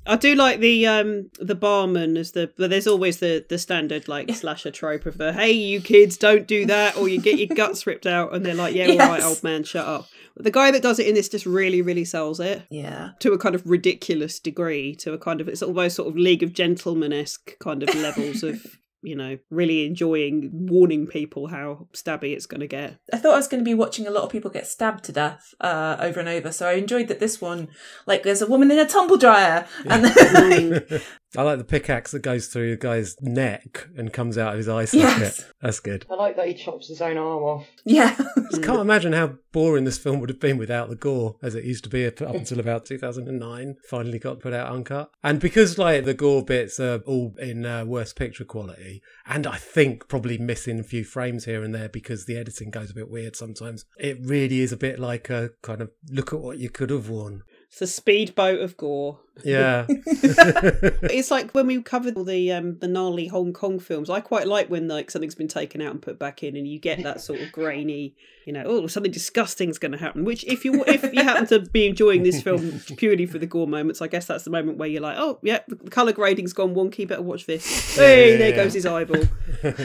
[0.06, 4.08] I do like the um the barman as the but there's always the the standard
[4.08, 7.54] like slasher trope of the hey you kids don't do that or you get your
[7.56, 10.06] guts ripped out and they're like yeah all right old man shut up.
[10.36, 13.10] The guy that does it in this just really really sells it yeah.
[13.20, 16.42] to a kind of ridiculous degree to a kind of it's almost sort of League
[16.42, 18.64] of Gentlemen esque kind of levels of
[19.06, 22.98] you know really enjoying warning people how stabby it's going to get.
[23.12, 25.12] I thought I was going to be watching a lot of people get stabbed to
[25.12, 26.50] death uh, over and over.
[26.50, 27.68] So I enjoyed that this one,
[28.06, 31.02] like, there's a woman in a tumble dryer, and then, like,
[31.36, 34.68] I like the pickaxe that goes through the guy's neck and comes out of his
[34.68, 35.18] eye socket.
[35.20, 35.44] Yes.
[35.60, 36.06] That's good.
[36.10, 37.66] I like that he chops his own arm off.
[37.84, 38.16] yeah,
[38.50, 41.64] Just can't imagine how boring this film would have been without the gore, as it
[41.64, 43.76] used to be up up until about 2009.
[43.90, 47.84] Finally got put out uncut, and because like the gore bits are all in uh,
[47.84, 52.26] worst picture quality, and I think probably missing a few frames here and there because
[52.26, 53.84] the editing goes a bit weird sometimes.
[53.98, 57.08] It really is a bit like a kind of look at what you could have
[57.08, 57.42] worn.
[57.68, 59.18] It's a speedboat of gore.
[59.44, 59.84] Yeah.
[59.88, 64.08] it's like when we covered all the um the gnarly Hong Kong films.
[64.08, 66.78] I quite like when like something's been taken out and put back in, and you
[66.78, 68.14] get that sort of grainy,
[68.46, 70.24] you know, oh something disgusting's going to happen.
[70.24, 73.68] Which if you if you happen to be enjoying this film purely for the gore
[73.68, 76.74] moments, I guess that's the moment where you're like, oh yeah, the color grading's gone
[76.74, 77.06] wonky.
[77.06, 77.96] Better watch this.
[77.96, 78.56] Hey, yeah, there yeah.
[78.56, 79.24] goes his eyeball.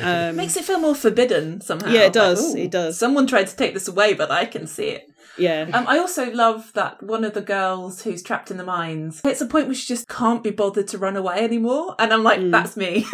[0.02, 1.92] Um, makes it feel more forbidden somehow.
[1.92, 2.98] Yeah, it does, Like, it does.
[2.98, 5.11] Someone tried to take this away, but I can see it.
[5.38, 5.70] Yeah.
[5.74, 9.42] Um, I also love that one of the girls who's trapped in the mines hits
[9.42, 12.40] a point where she just can't be bothered to run away anymore, and I'm like,
[12.40, 12.52] Mm.
[12.52, 13.06] that's me.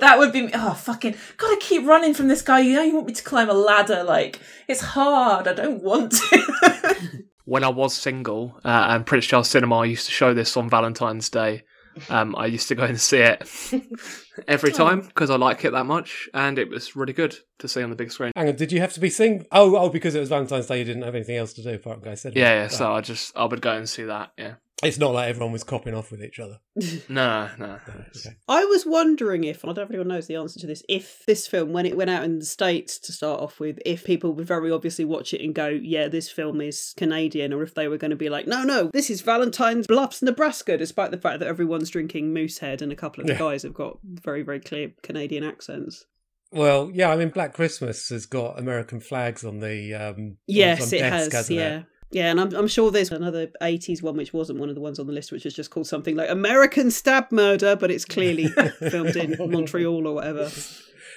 [0.00, 0.50] that would be me.
[0.54, 2.60] Oh, fucking gotta keep running from this guy.
[2.60, 4.02] You know, you want me to climb a ladder?
[4.04, 5.48] Like it's hard.
[5.48, 6.96] I don't want to.
[7.44, 11.28] when I was single uh, and Prince Charles Cinema used to show this on Valentine's
[11.28, 11.64] Day,
[12.08, 13.48] um, I used to go and see it
[14.48, 17.82] every time because I like it that much, and it was really good to see
[17.82, 18.32] on the big screen.
[18.36, 19.46] Hang on, did you have to be sing?
[19.52, 21.96] Oh, oh, because it was Valentine's Day, you didn't have anything else to do apart
[21.96, 22.40] from go cinema.
[22.40, 22.68] Yeah, yeah.
[22.68, 24.32] So I just I would go and see that.
[24.38, 24.54] Yeah.
[24.82, 26.58] It's not like everyone was copping off with each other.
[27.08, 27.78] No, no.
[28.16, 28.36] Okay.
[28.48, 30.82] I was wondering if, and I don't know if anyone knows the answer to this,
[30.88, 34.04] if this film, when it went out in the States to start off with, if
[34.04, 37.74] people would very obviously watch it and go, yeah, this film is Canadian, or if
[37.74, 41.18] they were going to be like, no, no, this is Valentine's Bluffs, Nebraska, despite the
[41.18, 43.38] fact that everyone's drinking Moosehead and a couple of the Yeah.
[43.38, 46.06] guys have got very, very clear Canadian accents.
[46.50, 50.90] Well, yeah, I mean, Black Christmas has got American flags on the um, on Yes,
[50.90, 51.78] some it desk, has, hasn't yeah.
[51.78, 51.84] It?
[52.12, 54.98] Yeah, and I'm, I'm sure there's another 80s one which wasn't one of the ones
[54.98, 58.46] on the list, which is just called something like American Stab Murder, but it's clearly
[58.90, 60.50] filmed in Montreal or whatever.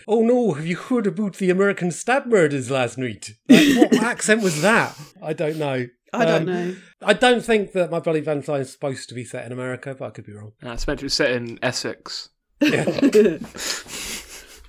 [0.07, 3.31] Oh no, have you heard about the American stab murders last night?
[3.49, 4.97] Like, what accent was that?
[5.21, 5.87] I don't know.
[6.13, 6.75] I don't Um, know.
[7.01, 10.05] I don't think that My Bloody Valentine is supposed to be set in America, but
[10.05, 10.53] I could be wrong.
[10.63, 12.29] Uh, it's meant to be set in Essex.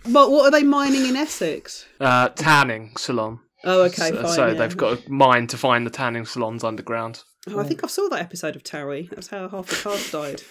[0.09, 1.85] But what are they mining in Essex?
[1.99, 3.41] Uh, tanning salon.
[3.65, 4.33] Oh, okay, So, fine.
[4.35, 4.55] so yeah.
[4.55, 7.23] they've got a mine to find the tanning salons underground.
[7.49, 9.09] Oh, I think I saw that episode of Towie.
[9.11, 10.43] That's how half the cast died.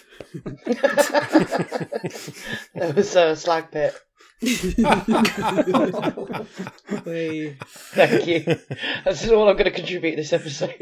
[2.74, 3.94] There was a slag pit.
[4.42, 4.78] Thank
[8.26, 8.40] you.
[9.04, 10.74] That's all I'm going to contribute this episode.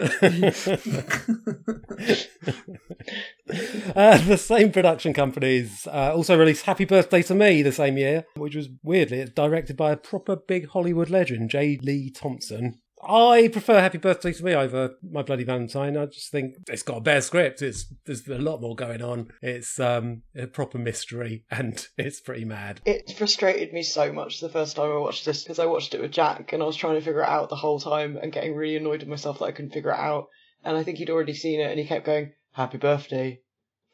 [3.95, 8.25] Uh, the same production companies uh, also released Happy Birthday to Me the same year,
[8.37, 11.79] which was weirdly directed by a proper big Hollywood legend, J.
[11.83, 12.81] Lee Thompson.
[13.09, 15.97] I prefer Happy Birthday to Me over My Bloody Valentine.
[15.97, 17.63] I just think it's got a bare script.
[17.63, 19.29] It's there's a lot more going on.
[19.43, 22.81] It's um a proper mystery and it's pretty mad.
[22.85, 26.01] It frustrated me so much the first time I watched this because I watched it
[26.01, 28.55] with Jack and I was trying to figure it out the whole time and getting
[28.55, 30.29] really annoyed with myself that I couldn't figure it out.
[30.65, 33.41] And I think he'd already seen it and he kept going, Happy birthday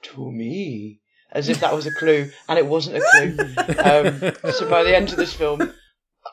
[0.02, 1.00] to me.
[1.32, 3.36] As if that was a clue, and it wasn't a clue.
[3.80, 5.72] Um, so by the end of this film,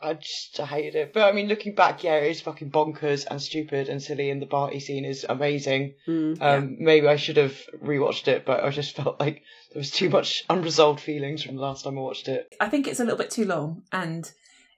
[0.02, 1.14] I just hated it.
[1.14, 4.42] But I mean, looking back, yeah, it is fucking bonkers and stupid and silly, and
[4.42, 5.96] the party scene is amazing.
[6.08, 6.42] Mm.
[6.42, 10.10] Um, Maybe I should have rewatched it, but I just felt like there was too
[10.10, 12.54] much unresolved feelings from the last time I watched it.
[12.60, 14.30] I think it's a little bit too long and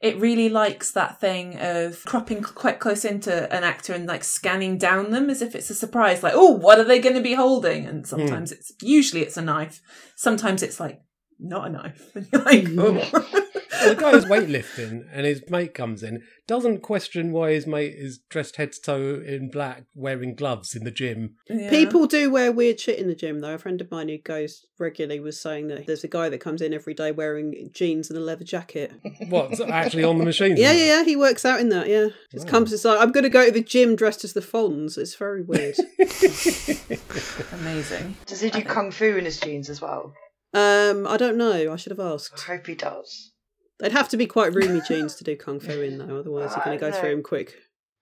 [0.02, 4.78] it really likes that thing of cropping quite close into an actor and like scanning
[4.78, 7.34] down them as if it's a surprise like oh what are they going to be
[7.34, 9.82] holding and sometimes it's usually it's a knife
[10.16, 11.02] sometimes it's like
[11.38, 12.66] not a knife and you're like
[13.14, 13.59] oh.
[13.82, 17.94] Well, the guy is weightlifting and his mate comes in, doesn't question why his mate
[17.96, 21.36] is dressed head to toe in black, wearing gloves in the gym.
[21.50, 21.70] Yeah.
[21.70, 23.54] People do wear weird shit in the gym, though.
[23.54, 26.62] A friend of mine who goes regularly was saying that there's a guy that comes
[26.62, 28.92] in every day wearing jeans and a leather jacket.
[29.30, 30.58] What, actually on the machine?
[30.58, 31.04] Yeah, yeah, yeah.
[31.04, 31.88] He works out in that.
[31.88, 32.52] Yeah, just Wow.
[32.52, 32.74] comes.
[32.74, 34.98] It's like I'm going to go to the gym dressed as the Fonz.
[34.98, 35.76] It's very weird.
[37.52, 40.14] amazing Does he do kung fu in his jeans as well?
[40.54, 41.72] um, I don't know.
[41.72, 42.34] I should have asked.
[42.48, 43.32] I hope he does.
[43.80, 46.18] They'd have to be quite roomy jeans to do kung fu in, though.
[46.20, 47.56] Otherwise, you're going to go through them quick.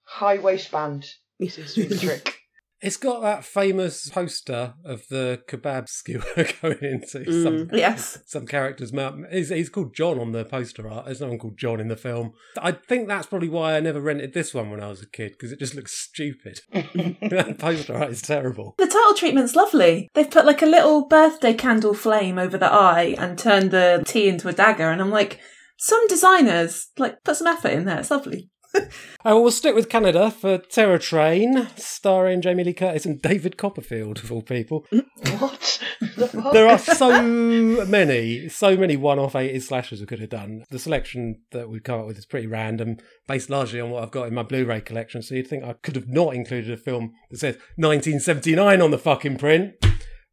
[0.06, 1.06] High waistband
[1.40, 2.34] seems to be the trick.
[2.80, 6.22] It's got that famous poster of the kebab skewer
[6.62, 7.44] going into Mm.
[7.44, 9.16] some yes some character's mouth.
[9.32, 11.06] He's, he's called John on the poster art.
[11.06, 12.34] There's no one called John in the film.
[12.62, 15.32] I think that's probably why I never rented this one when I was a kid
[15.32, 16.60] because it just looks stupid.
[16.72, 18.76] that poster art is terrible.
[18.78, 23.16] the title treatment's lovely they've put like a little birthday candle flame over the eye
[23.18, 25.40] and turned the T into a dagger and I'm like
[25.78, 28.50] some designers like put some effort in there it's lovely
[29.26, 34.20] Uh, we'll stick with Canada for Terror Train, starring Jamie Lee Curtis and David Copperfield,
[34.20, 34.86] of all people.
[35.40, 35.82] what?
[36.00, 37.22] The there are so
[37.86, 40.64] many, so many one-off 80s slashers we could have done.
[40.70, 44.12] The selection that we've come up with is pretty random, based largely on what I've
[44.12, 45.22] got in my Blu-ray collection.
[45.22, 48.98] So you'd think I could have not included a film that says 1979 on the
[48.98, 49.74] fucking print,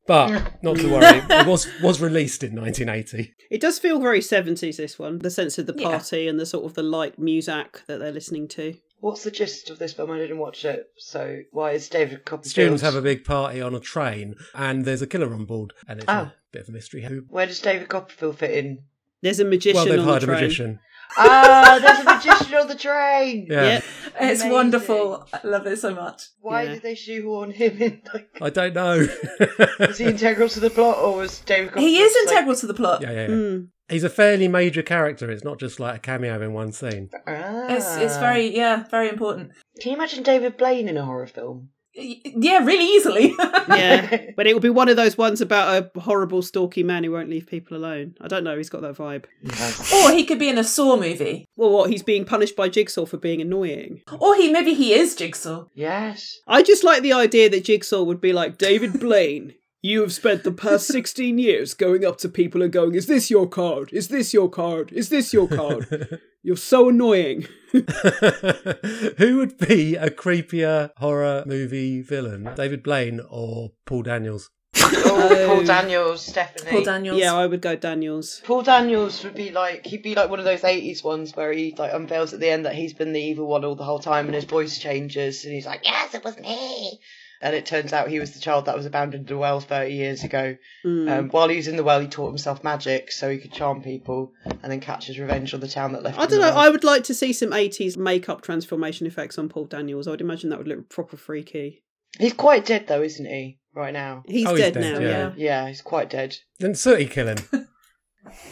[0.07, 3.35] but not to worry, it was was released in 1980.
[3.51, 5.19] It does feel very 70s, this one.
[5.19, 5.89] The sense of the Yeah.
[5.91, 8.75] party and the sort of the light music that they're listening to.
[9.01, 10.11] What's the gist of this film?
[10.11, 12.51] I didn't watch it, so why is David Copperfield?
[12.51, 15.99] Students have a big party on a train, and there's a killer on board, and
[16.01, 16.13] it's Oh.
[16.13, 16.35] a ah.
[16.53, 17.03] bit of a mystery.
[17.03, 17.25] Who?
[17.29, 18.79] Where does David Copperfield fit in?
[19.21, 20.41] There's a magician Well, they've on the hired a train.
[20.41, 20.81] magician.
[21.17, 23.47] Ah, there's a magician on the train.
[23.51, 23.63] Yeah.
[23.65, 23.77] Yeah.
[23.77, 24.51] it's Amazing.
[24.53, 26.73] wonderful I love it so much Why Yeah.
[26.75, 28.03] did they shoehorn him in?
[28.13, 29.07] Like, I don't know.
[29.79, 31.69] was he integral to the plot, or was David?
[31.71, 33.29] Copperfield he is just like- integral to the plot Yeah, yeah, yeah.
[33.29, 33.69] Mm.
[33.89, 35.31] He's a fairly major character.
[35.31, 37.11] It's not just like a cameo in one scene.
[37.27, 37.67] Ah.
[37.69, 39.53] It's it's very yeah very important.
[39.81, 41.69] Can you imagine David Blaine in a horror film?
[41.97, 43.35] Y- Yeah, really easily.
[43.69, 47.11] Yeah, but it will be one of those ones about a horrible, stalky man who
[47.13, 48.15] won't leave people alone.
[48.21, 48.57] I don't know.
[48.57, 49.25] He's got that vibe.
[50.05, 51.47] or he could be in a Saw movie.
[51.57, 51.91] Well, what?
[51.91, 54.03] He's being punished by Jigsaw for being annoying.
[54.21, 55.65] Or he maybe he is Jigsaw.
[55.75, 56.39] Yes.
[56.47, 59.55] I just like the idea that Jigsaw would be like David Blaine.
[59.85, 63.31] You have spent the past 16 years going up to people and going, Is this
[63.31, 63.93] your card?
[63.93, 64.91] Is this your card?
[64.93, 66.21] Is this your card?
[66.43, 67.47] You're so annoying.
[67.73, 72.49] Who would be a creepier horror movie villain?
[72.57, 74.49] David Blaine or Paul Daniels?
[74.75, 76.71] Oh, Paul um, Daniels, definitely.
[76.71, 77.19] Paul Daniels.
[77.19, 78.41] Yeah, I would go Daniels.
[78.43, 81.75] Paul Daniels would be like he'd be like one of those eighties ones where he
[81.77, 84.25] like unveils at the end that he's been the evil one all the whole time
[84.25, 87.01] and his voice changes and he's like, Yes, it was me
[87.41, 89.95] and it turns out he was the child that was abandoned in a well thirty
[89.95, 90.57] years ago.
[90.85, 91.11] Mm.
[91.11, 93.83] Um, while he was in the well he taught himself magic so he could charm
[93.83, 96.47] people and then catch his revenge on the town that left I him don't know.
[96.53, 96.59] alone.
[96.59, 100.07] I would like to see some 80s makeup transformation effects on Paul Daniels.
[100.07, 101.83] I would imagine that would look proper freaky.
[102.19, 103.59] He's quite dead though, isn't he?
[103.75, 104.23] Right now.
[104.27, 105.09] He's, Oh, he's dead, dead, now, yeah.
[105.09, 105.33] yeah.
[105.37, 106.37] Yeah, he's quite dead.
[106.61, 107.39] Then certainly kill him.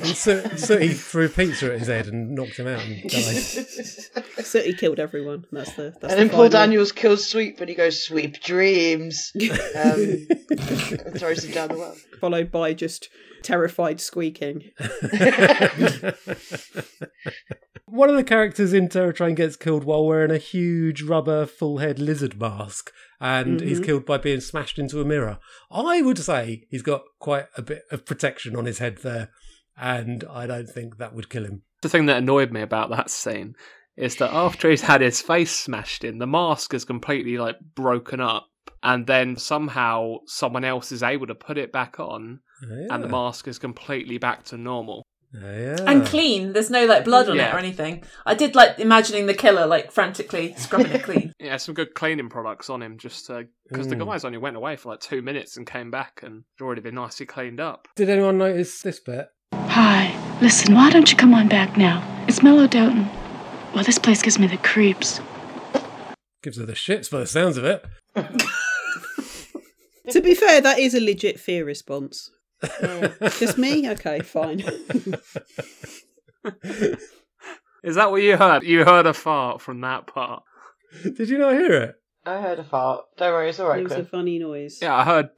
[0.00, 3.66] And So- Sooty threw pizza at his head and knocked him out and died.
[4.44, 5.44] So he killed everyone.
[5.52, 5.94] That's the.
[6.00, 6.50] That's and then Paul final.
[6.50, 9.46] Daniels kills Sweep and he goes, Sweep dreams um,
[10.50, 11.94] and throws him down the well.
[12.20, 13.08] Followed by just
[13.42, 14.70] terrified squeaking.
[17.87, 21.78] One of the characters in Terror Train gets killed while wearing a huge rubber full
[21.78, 23.85] head lizard mask, and he's Mhm.
[23.85, 25.38] killed by being smashed into a mirror.
[25.70, 29.28] I would say he's got quite a bit of protection on his head there,
[29.76, 31.62] and I don't think that would kill him.
[31.82, 33.56] The thing that annoyed me about that scene
[33.96, 38.20] is that after he's had his face smashed in, the mask is completely like broken
[38.20, 38.48] up,
[38.82, 43.48] and then somehow someone else is able to put it back on, and the mask
[43.48, 45.02] is completely back to normal.
[45.35, 45.76] yeah.
[45.87, 46.52] and clean.
[46.52, 48.04] There's no like blood on it or anything.
[48.26, 51.32] I did like imagining the killer like frantically scrubbing it clean.
[51.40, 53.26] Yeah, some good cleaning products on him, just
[53.68, 54.06] because the Mm.
[54.06, 56.94] guys only went away for like two minutes and came back and had already been
[56.94, 57.88] nicely cleaned up.
[57.96, 59.26] Did anyone notice this bit?
[60.35, 60.40] Hi.
[60.40, 62.03] Listen, why don't you come on back now?
[62.29, 63.09] It's Mellow Doton.
[63.75, 65.21] Well, this place gives me the creeps.
[66.42, 67.85] Gives her the shits by the sounds of it.
[70.11, 72.31] to be fair, that is a legit fear response.
[73.38, 73.88] Just me?
[73.90, 74.61] Okay, fine.
[77.85, 78.62] Is that what you heard?
[78.62, 80.42] You heard a fart from that part.
[81.03, 81.95] Did you not hear it?
[82.25, 83.05] I heard a fart.
[83.16, 84.79] Don't worry, it's alright, it was a funny noise.
[84.81, 85.31] Yeah, I heard.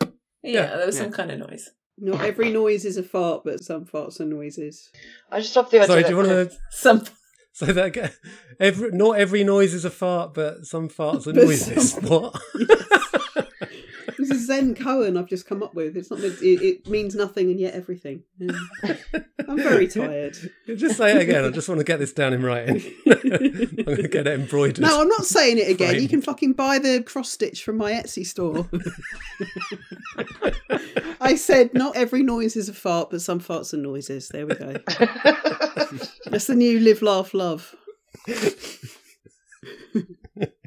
[0.43, 1.05] Yeah, there was Yeah.
[1.05, 1.71] some kind of noise.
[1.99, 4.91] Not every noise is a fart, but some farts are noises.
[5.31, 7.05] I just love the idea Sorry, do you want to Some
[7.53, 8.11] say that again?
[8.59, 11.93] Every, not every noise is a fart, but some farts are noises.
[11.93, 12.41] some- What?
[14.25, 15.99] This is Zen koan I've just come up with.
[15.99, 16.21] It's not.
[16.21, 18.23] It, it means nothing and yet everything.
[18.39, 18.53] Yeah.
[19.47, 20.35] I'm very tired.
[20.67, 21.45] Just say it again.
[21.45, 22.83] I just want to get this down in writing.
[23.07, 24.81] I'm going to get it embroidered.
[24.81, 26.01] No, I'm not saying it again.
[26.01, 28.67] You can fucking buy the cross stitch from my Etsy store.
[31.21, 34.29] I said not every noise is a fart, but some farts are noises.
[34.29, 34.77] There we go.
[36.25, 37.75] That's the new live, laugh, love.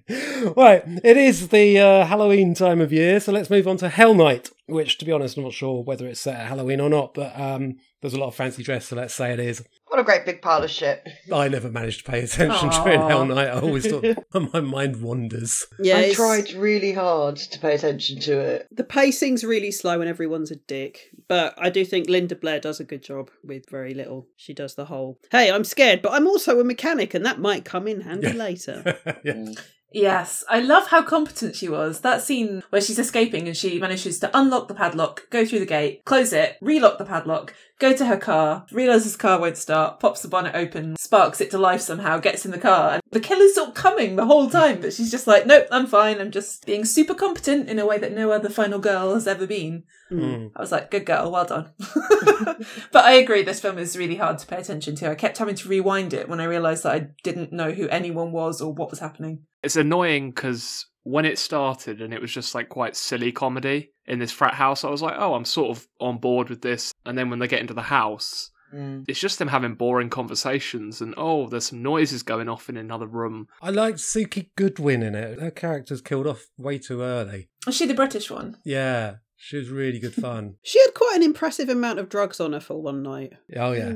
[0.55, 4.13] right, it is the uh, Halloween time of year, so let's move on to Hell
[4.13, 7.13] Night, which, to be honest, I'm not sure whether it's set at Halloween or not,
[7.13, 9.63] but um, there's a lot of fancy dress, so let's say it is.
[9.87, 11.07] What a great big pile of shit.
[11.33, 12.83] I never managed to pay attention Aw.
[12.83, 13.47] during Hell Night.
[13.47, 14.05] I always thought
[14.53, 15.65] my mind wanders.
[15.79, 18.67] Yeah, I it's- tried really hard to pay attention to it.
[18.71, 21.09] The pacing's really slow and everyone's a dick.
[21.27, 24.27] But I do think Linda Blair does a good job with very little.
[24.37, 27.65] She does the whole, hey, I'm scared, but I'm also a mechanic, and that might
[27.65, 28.97] come in handy later.
[29.23, 29.51] yeah.
[29.91, 32.01] Yes, I love how competent she was.
[32.01, 35.65] That scene where she's escaping and she manages to unlock the padlock, go through the
[35.65, 39.99] gate, close it, relock the padlock, go to her car, realizes the car won't start,
[39.99, 43.19] pops the bonnet open, sparks it to life somehow, gets in the car, and the
[43.19, 46.19] killer's sort of coming the whole time, but she's just like, nope, I'm fine.
[46.19, 49.45] I'm just being super competent in a way that no other final girl has ever
[49.45, 49.83] been.
[50.11, 50.51] Mm.
[50.55, 51.71] I was like, good girl, well done.
[52.91, 55.11] but I agree, this film is really hard to pay attention to.
[55.11, 58.31] I kept having to rewind it when I realised that I didn't know who anyone
[58.31, 59.43] was or what was happening.
[59.63, 64.19] It's annoying because when it started and it was just like quite silly comedy in
[64.19, 66.91] this frat house, I was like, oh, I'm sort of on board with this.
[67.05, 69.05] And then when they get into the house, Mm.
[69.07, 73.07] it's just them having boring conversations and oh, there's some noises going off in another
[73.07, 73.47] room.
[73.61, 75.39] I liked Suki Goodwin in it.
[75.39, 77.47] Her character's killed off way too early.
[77.65, 78.57] Is she the British one?
[78.65, 80.55] Yeah, she was really good fun.
[80.63, 83.33] she had quite an impressive amount of drugs on her for one night.
[83.55, 83.93] Oh, yeah.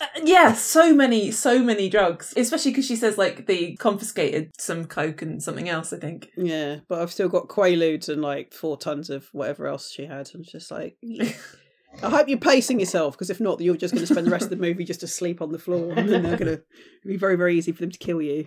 [0.00, 2.32] Uh, Yeah, so many, so many drugs.
[2.36, 5.92] Especially because she says like they confiscated some coke and something else.
[5.92, 6.30] I think.
[6.36, 10.30] Yeah, but I've still got Quaaludes and like four tons of whatever else she had.
[10.34, 10.96] I'm just like,
[12.02, 14.44] I hope you're pacing yourself because if not, you're just going to spend the rest
[14.44, 16.62] of the movie just asleep on the floor, and then they're going to
[17.04, 18.46] be very, very easy for them to kill you.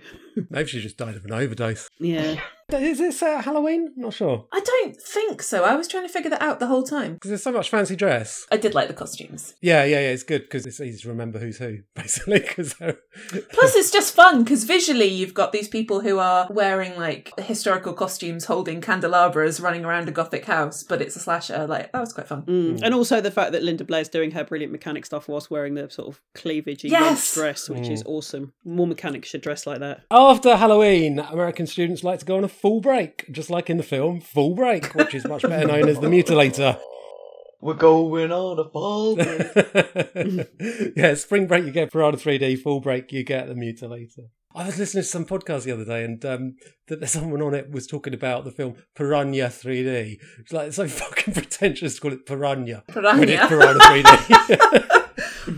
[0.50, 1.90] Maybe she just died of an overdose.
[2.00, 2.40] Yeah,
[2.74, 3.94] Is this set at Halloween?
[3.96, 4.48] Not sure.
[4.52, 5.64] I don't think so.
[5.64, 7.14] I was trying to figure that out the whole time.
[7.14, 8.46] Because there's so much fancy dress.
[8.52, 9.56] I did like the costumes.
[9.62, 10.10] Yeah, yeah, yeah.
[10.10, 12.40] It's good because it's easy to remember who's who, basically.
[12.40, 12.74] Because
[13.54, 17.94] Plus, it's just fun because visually you've got these people who are wearing like historical
[17.94, 21.68] costumes, holding candelabras, running around a gothic house, but it's a slasher.
[21.68, 22.44] Like that was quite fun.
[22.44, 22.78] Mm.
[22.78, 22.82] mm.
[22.84, 25.90] and also the fact that Linda Blair's doing her brilliant mechanic stuff whilst wearing the
[25.90, 27.34] sort of cleavagey Yes!
[27.34, 28.10] dress, which is mm.
[28.10, 28.54] awesome.
[28.64, 30.04] More mechanics should dress like that.
[30.12, 33.84] After Halloween, American students like to go on a fall break, just like in the
[33.84, 36.80] film Fall Break, which is much better known as The Mutilator.
[37.60, 39.16] We're going on a ball.
[39.16, 40.48] Break.
[40.96, 44.30] Yeah, spring break you get Piranha 3D, fall break you get The Mutilator.
[44.56, 46.56] I was listening to some podcast the other day, and um,
[46.88, 50.18] that there's someone on it was talking about the film Piranha 3D.
[50.40, 52.84] It's like it's so fucking pretentious to call it Piranha.
[52.92, 53.80] When it's Piranha.
[53.80, 54.88] Piranha 3D.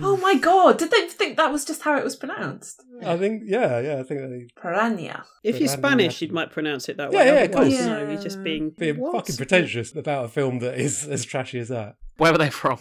[0.01, 0.77] oh my god!
[0.77, 2.83] Did they think that was just how it was pronounced?
[3.05, 5.25] I think, yeah, yeah, I think they Piranha.
[5.43, 7.25] If you're Spanish, you might pronounce it that Yeah, way.
[7.25, 7.85] yeah, of Otherwise, course.
[7.85, 9.13] no, you're just being being what?
[9.13, 11.95] fucking pretentious about a film that is as trashy as that.
[12.17, 12.79] Where were they from?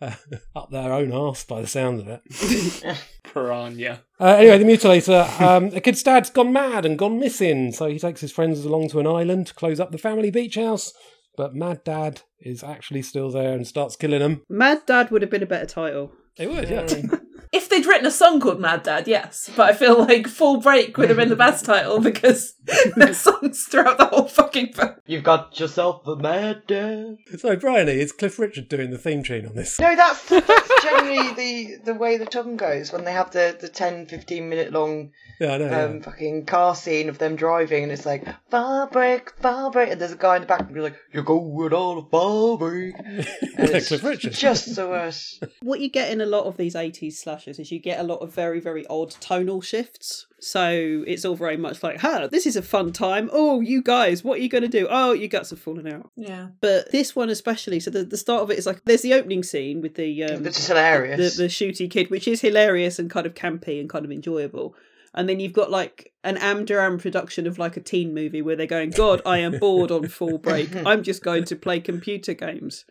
[0.00, 0.12] Uh,
[0.56, 2.96] up their own arse by the sound of it.
[3.24, 4.00] Piranha.
[4.18, 5.40] Uh, anyway, the mutilator.
[5.40, 8.88] Um, a kid's dad's gone mad and gone missing, so he takes his friends along
[8.90, 10.92] to an island to close up the family beach house.
[11.36, 14.42] But Mad Dad is actually still there and starts killing them.
[14.50, 16.12] Mad Dad would have been a better title.
[16.40, 16.86] It would, yeah.
[17.52, 20.96] If they'd written a song called Mad Dad, yes, but I feel like Fall Break
[20.98, 22.54] would have been the best title because
[22.96, 24.94] there's songs throughout the whole fucking film.
[25.06, 27.16] You've got yourself a mad dad.
[27.38, 29.78] So, Bryony, is Cliff Richard doing the theme tune on this?
[29.80, 33.68] No, that's, that's generally the, the way the tongue goes when they have the, the
[33.68, 35.10] 10, 15 minute long
[35.40, 35.84] Yeah, I know.
[35.86, 40.00] um, fucking car scene of them driving, and it's like, far break, far break, and
[40.00, 42.94] there's a guy in the back, and he's like, you're going on a far break.
[43.62, 44.32] It's Cliff Richard.
[44.32, 45.44] just the worst.
[45.62, 48.16] What you get in a lot of these 80s slashers is you get a lot
[48.16, 50.26] of very, very odd tonal shifts.
[50.38, 53.28] So it's all very much like, huh, this is a fun time.
[53.32, 54.86] Oh, you guys, what are you going to do?
[54.90, 56.10] Oh, your guts have fallen out.
[56.16, 56.48] Yeah.
[56.60, 59.42] But this one especially, so the, the start of it is like, there's the opening
[59.42, 60.24] scene with the...
[60.24, 61.36] Um, Which is hilarious.
[61.36, 64.74] The, the shooty kid, which is hilarious and kind of campy and kind of enjoyable.
[65.14, 68.66] And then you've got like an Amduram production of like a teen movie where they're
[68.66, 70.74] going, God, I am bored on fall break.
[70.86, 72.84] I'm just going to play computer games.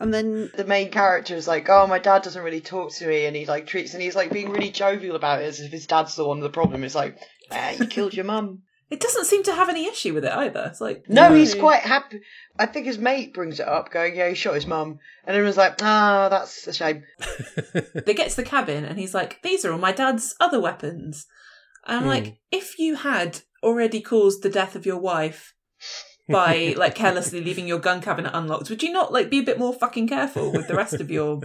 [0.00, 3.26] And then the main character is like, oh, my dad doesn't really talk to me,
[3.26, 5.86] and he like treats, and he's like being really jovial about it, as if his
[5.86, 6.84] dad's the one with the problem.
[6.84, 7.18] It's like,
[7.50, 8.62] ah, you killed your mum.
[8.90, 10.66] It doesn't seem to have any issue with it either.
[10.70, 12.20] It's like No, he's quite happy.
[12.58, 15.56] I think his mate brings it up, going, yeah, he shot his mum, and everyone's
[15.56, 17.02] like, ah, that's a shame.
[18.04, 21.26] they get to the cabin and he's like, "These are all my dad's other weapons."
[21.86, 22.08] And I'm Hmm.
[22.08, 25.53] like, if you had already caused the death of your wife
[26.28, 29.58] by like carelessly leaving your gun cabinet unlocked, would you not like be a bit
[29.58, 31.40] more fucking careful with the rest of your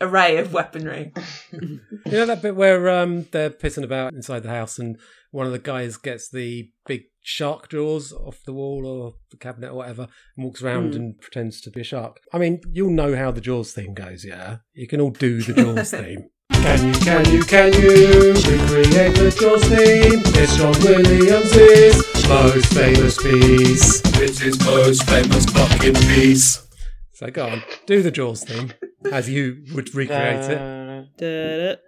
[0.00, 1.12] array of weaponry?
[1.52, 1.80] You
[2.12, 4.98] know that bit where um, they're pissing about inside the house and
[5.30, 9.70] one of the guys gets the big shark jaws off the wall or the cabinet
[9.72, 10.06] or whatever
[10.36, 10.96] and walks around Hmm.
[10.96, 12.20] and pretends to be a shark.
[12.32, 14.58] I mean, you'll know how the Jaws theme goes, yeah?
[14.74, 16.30] You can all do the Jaws theme.
[16.50, 20.20] Can you, can you, can you recreate the Jaws theme?
[20.34, 24.02] It's John Williams' most famous piece.
[24.20, 26.66] It's his most famous fucking piece.
[27.12, 28.72] So go on, do the Jaws theme
[29.12, 31.80] as you would recreate it.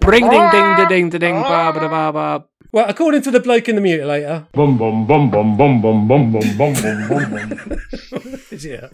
[0.00, 2.44] Bring ding ding ding ding ding ba ba ba ba.
[2.70, 6.32] Well, according to the bloke in the mutilator, Bum bum bum bum bum bum bum
[6.32, 7.80] bum bum bum bum bum.
[8.60, 8.88] yeah.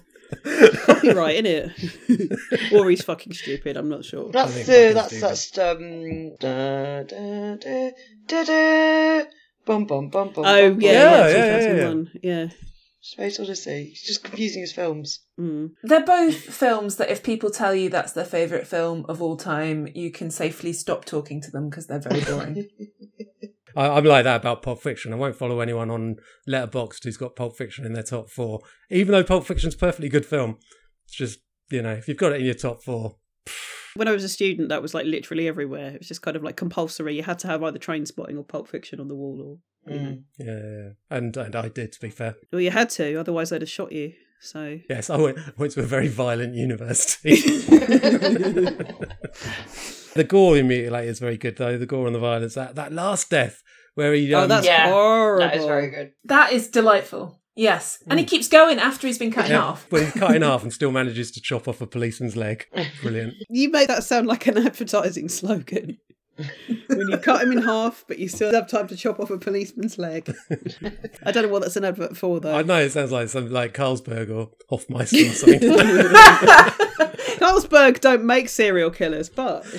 [0.87, 2.73] Copyright, innit?
[2.73, 4.31] or he's fucking stupid, I'm not sure.
[4.31, 5.23] That's think the that's stupid.
[5.23, 7.91] that's um da, da, da,
[8.27, 9.25] da, da,
[9.67, 10.45] bum bum bum bum.
[10.47, 12.05] Oh, bum, yeah, Yeah, yeah, yeah, yeah, yeah.
[12.23, 12.47] Yeah.
[13.01, 13.89] Space Odyssey.
[13.91, 15.21] He's just confusing his films.
[15.39, 15.73] Mm.
[15.83, 19.89] They're both films that if people tell you that's their favourite film of all time,
[19.95, 22.67] you can safely stop talking to them because they're very boring.
[23.77, 25.13] I, I'm like that about Pulp Fiction.
[25.13, 26.17] I won't follow anyone on
[26.49, 28.61] Letterboxd who's got Pulp Fiction in their top four,
[28.91, 30.59] even though Pulp Fiction's a perfectly good film.
[31.07, 33.17] It's just you know if you've got it in your top four,
[33.95, 35.91] When I was a student, that was like literally everywhere.
[35.91, 37.17] It was just kind of like compulsory.
[37.17, 40.05] You had to have either Trainspotting or Pulp Fiction on the wall, or you mm.
[40.05, 40.19] know.
[40.39, 42.37] yeah, and and I did to be fair.
[42.53, 44.13] Well, you had to, otherwise they'd have shot you.
[44.41, 47.37] So Yes, I went went to a very violent university.
[50.15, 51.79] the gore in Mutilator is very good though.
[51.79, 52.55] The gore and the violence.
[52.55, 53.63] That that last death
[53.95, 55.47] where he um, oh, that's Yeah, horrible.
[55.47, 56.13] That is very good.
[56.25, 57.41] that is delightful.
[57.57, 58.03] Yes.
[58.09, 59.87] And he keeps going after he's been cut in half.
[59.93, 62.67] when he's cut in half and still manages to chop off a policeman's leg.
[63.01, 63.35] Brilliant.
[63.49, 65.99] You made that sound like an advertising slogan.
[66.87, 69.39] When you cut him in half, but you still have time to chop off a
[69.39, 70.35] policeman's leg.
[71.25, 72.57] I don't know what that's an advert for, though.
[72.57, 75.61] I know it sounds like something like Carlsberg or Hofmeister or something.
[77.39, 79.65] Carlsberg don't make serial killers, but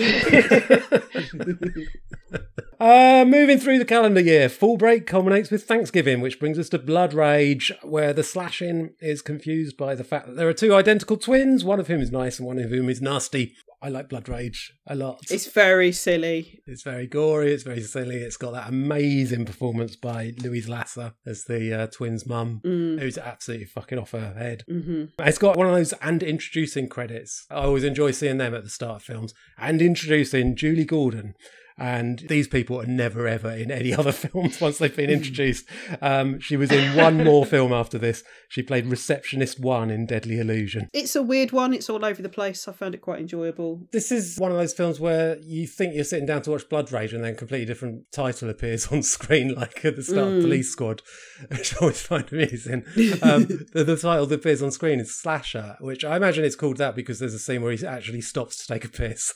[2.79, 6.77] Uh, moving through the calendar year, Fall Break culminates with Thanksgiving, which brings us to
[6.77, 11.15] Blood Rage, where the slashing is confused by the fact that there are two identical
[11.15, 13.53] twins, one of whom is nice and one of whom is nasty.
[13.85, 15.19] I like Blood Rage a lot.
[15.29, 16.59] it's very silly.
[16.65, 18.15] It's very gory, it's very silly.
[18.15, 23.67] It's got that amazing performance by Louise Lasser as the uh, twins' mum, who's absolutely
[23.67, 24.63] fucking off her head.
[24.67, 27.45] hmm It's got one of those and introducing credits.
[27.51, 29.35] I always enjoy seeing them at the start of films.
[29.55, 31.35] And introducing Julie Gordon.
[31.77, 35.65] And these people are never ever in any other films once they've been introduced.
[36.01, 38.23] Um, she was in one more film after this.
[38.47, 40.89] She played Receptionist One in Deadly Illusion.
[40.93, 41.73] It's a weird one.
[41.73, 42.67] It's all over the place.
[42.67, 43.87] I found it quite enjoyable.
[43.91, 46.91] This is one of those films where you think you're sitting down to watch Blood
[46.91, 50.41] Rage and then a completely different title appears on screen, like at the start of
[50.41, 51.01] Police Squad,
[51.49, 52.85] which I always find amusing.
[53.21, 56.77] Um, the, the title that appears on screen is Slasher, which I imagine it's called
[56.77, 59.33] that because there's a scene where he actually stops to take a piss.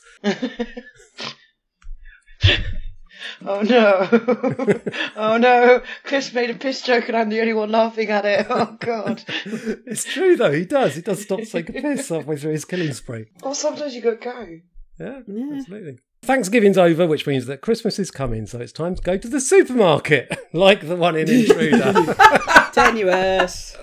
[3.44, 4.08] Oh no!
[5.16, 5.82] oh no!
[6.04, 8.46] Chris made a piss joke and I'm the only one laughing at it.
[8.50, 9.22] Oh god!
[9.46, 10.94] it's true though, he does.
[10.94, 13.26] He does stop to take a piss halfway through his killing spree.
[13.42, 14.58] Well, sometimes you gotta go.
[14.98, 15.56] Yeah, Yeah.
[15.56, 15.98] absolutely.
[16.22, 19.40] Thanksgiving's over, which means that Christmas is coming, so it's time to go to the
[19.40, 21.94] supermarket, like the one in Intruder.
[22.72, 23.76] Tenuous.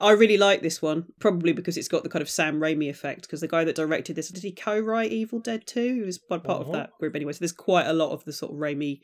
[0.00, 3.22] I really like this one, probably because it's got the kind of Sam Raimi effect.
[3.22, 5.94] Because the guy that directed this, did he co-write Evil Dead 2?
[5.94, 6.76] He was part part of Uh-huh.
[6.78, 7.32] that group anyway.
[7.32, 9.00] So there's quite a lot of the sort of Raimi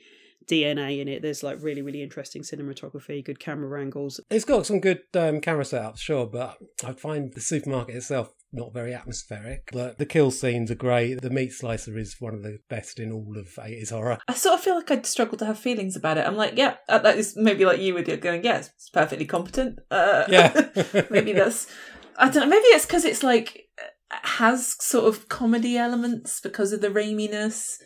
[0.47, 1.23] DNA in it.
[1.23, 4.21] There's like really, really interesting cinematography, good camera angles.
[4.31, 8.73] It's got some good um, camera setups, sure, but I find the supermarket itself not
[8.73, 9.69] very atmospheric.
[9.73, 11.21] But the kill scenes are great.
[11.21, 14.19] The meat slicer is one of the best in all of 80s horror.
[14.29, 16.27] I sort of feel like I'd struggle to have feelings about it.
[16.27, 19.27] I'm like, yeah, uh, that is maybe like you with your going, yes, it's perfectly
[19.27, 19.79] competent.
[19.91, 20.71] Uh, Yeah.
[21.11, 21.67] maybe that's,
[22.17, 23.65] I don't know, maybe it's because it's like,
[24.11, 27.79] has sort of comedy elements because of the raiminess.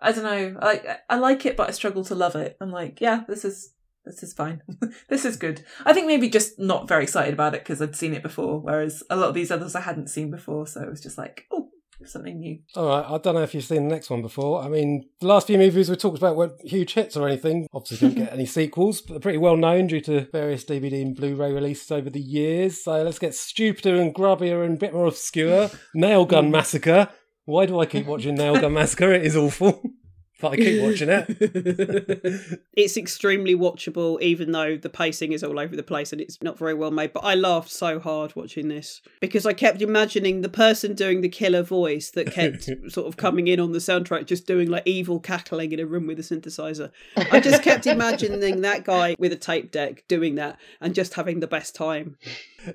[0.00, 0.58] I don't know.
[0.60, 2.56] I I like it, but I struggle to love it.
[2.60, 3.72] I'm like, yeah, this is
[4.06, 4.62] this is fine.
[5.08, 5.64] this is good.
[5.84, 9.02] I think maybe just not very excited about it because I'd seen it before, whereas
[9.10, 11.68] a lot of these others I hadn't seen before, so it was just like, oh,
[12.04, 12.58] something new.
[12.74, 14.62] All right, I don't know if you've seen the next one before.
[14.62, 17.66] I mean, the last few movies we talked about weren't huge hits or anything.
[17.72, 21.16] Obviously, didn't get any sequels, but they're pretty well known due to various DVD and
[21.16, 22.84] Blu-ray releases over the years.
[22.84, 25.70] So let's get stupider and grubbier and a bit more obscure.
[25.94, 26.52] Nail Gun hmm.
[26.52, 27.08] Massacre.
[27.44, 29.12] Why do I keep watching Nail Gun Massacre?
[29.12, 29.82] It is awful.
[30.40, 32.60] But I keep watching it.
[32.76, 36.58] It's extremely watchable, even though the pacing is all over the place and it's not
[36.58, 37.14] very well made.
[37.14, 41.30] But I laughed so hard watching this because I kept imagining the person doing the
[41.30, 45.20] killer voice that kept sort of coming in on the soundtrack, just doing like evil
[45.20, 46.90] cackling in a room with a synthesizer.
[47.16, 51.40] I just kept imagining that guy with a tape deck doing that and just having
[51.40, 52.18] the best time.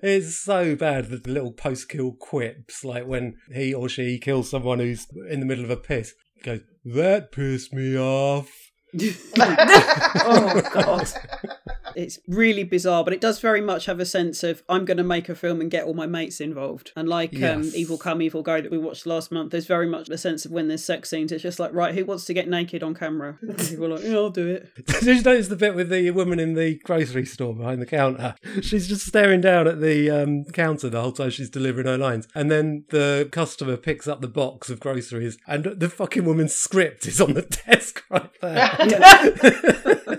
[0.01, 5.05] It's so bad the little post-kill quips, like when he or she kills someone who's
[5.29, 6.15] in the middle of a piss.
[6.43, 8.70] Goes, that pissed me off.
[9.39, 11.07] oh god.
[11.95, 15.03] It's really bizarre, but it does very much have a sense of I'm going to
[15.03, 16.91] make a film and get all my mates involved.
[16.95, 20.09] And like um, Evil Come, Evil Go that we watched last month, there's very much
[20.09, 22.47] a sense of when there's sex scenes, it's just like, right, who wants to get
[22.47, 23.37] naked on camera?
[23.51, 24.85] And people are like, yeah, I'll do it.
[24.85, 28.35] Did you notice the bit with the woman in the grocery store behind the counter?
[28.61, 32.27] She's just staring down at the um, counter the whole time she's delivering her lines.
[32.33, 37.05] And then the customer picks up the box of groceries and the fucking woman's script
[37.07, 38.30] is on the desk right there.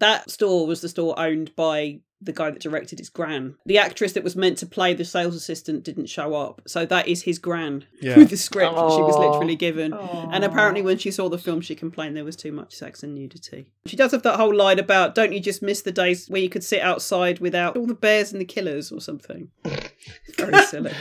[0.00, 3.56] That store was the store owned by the guy that directed his gran.
[3.66, 7.08] The actress that was meant to play the sales assistant didn't show up, so that
[7.08, 8.16] is his gran Yeah.
[8.16, 9.92] with the script that she was literally given.
[9.92, 13.12] And apparently, when she saw the film, she complained there was too much sex and
[13.12, 13.72] nudity.
[13.86, 16.48] She does have that whole line about, "Don't you just miss the days where you
[16.48, 20.92] could sit outside without all the bears and the killers or something?" It's very silly.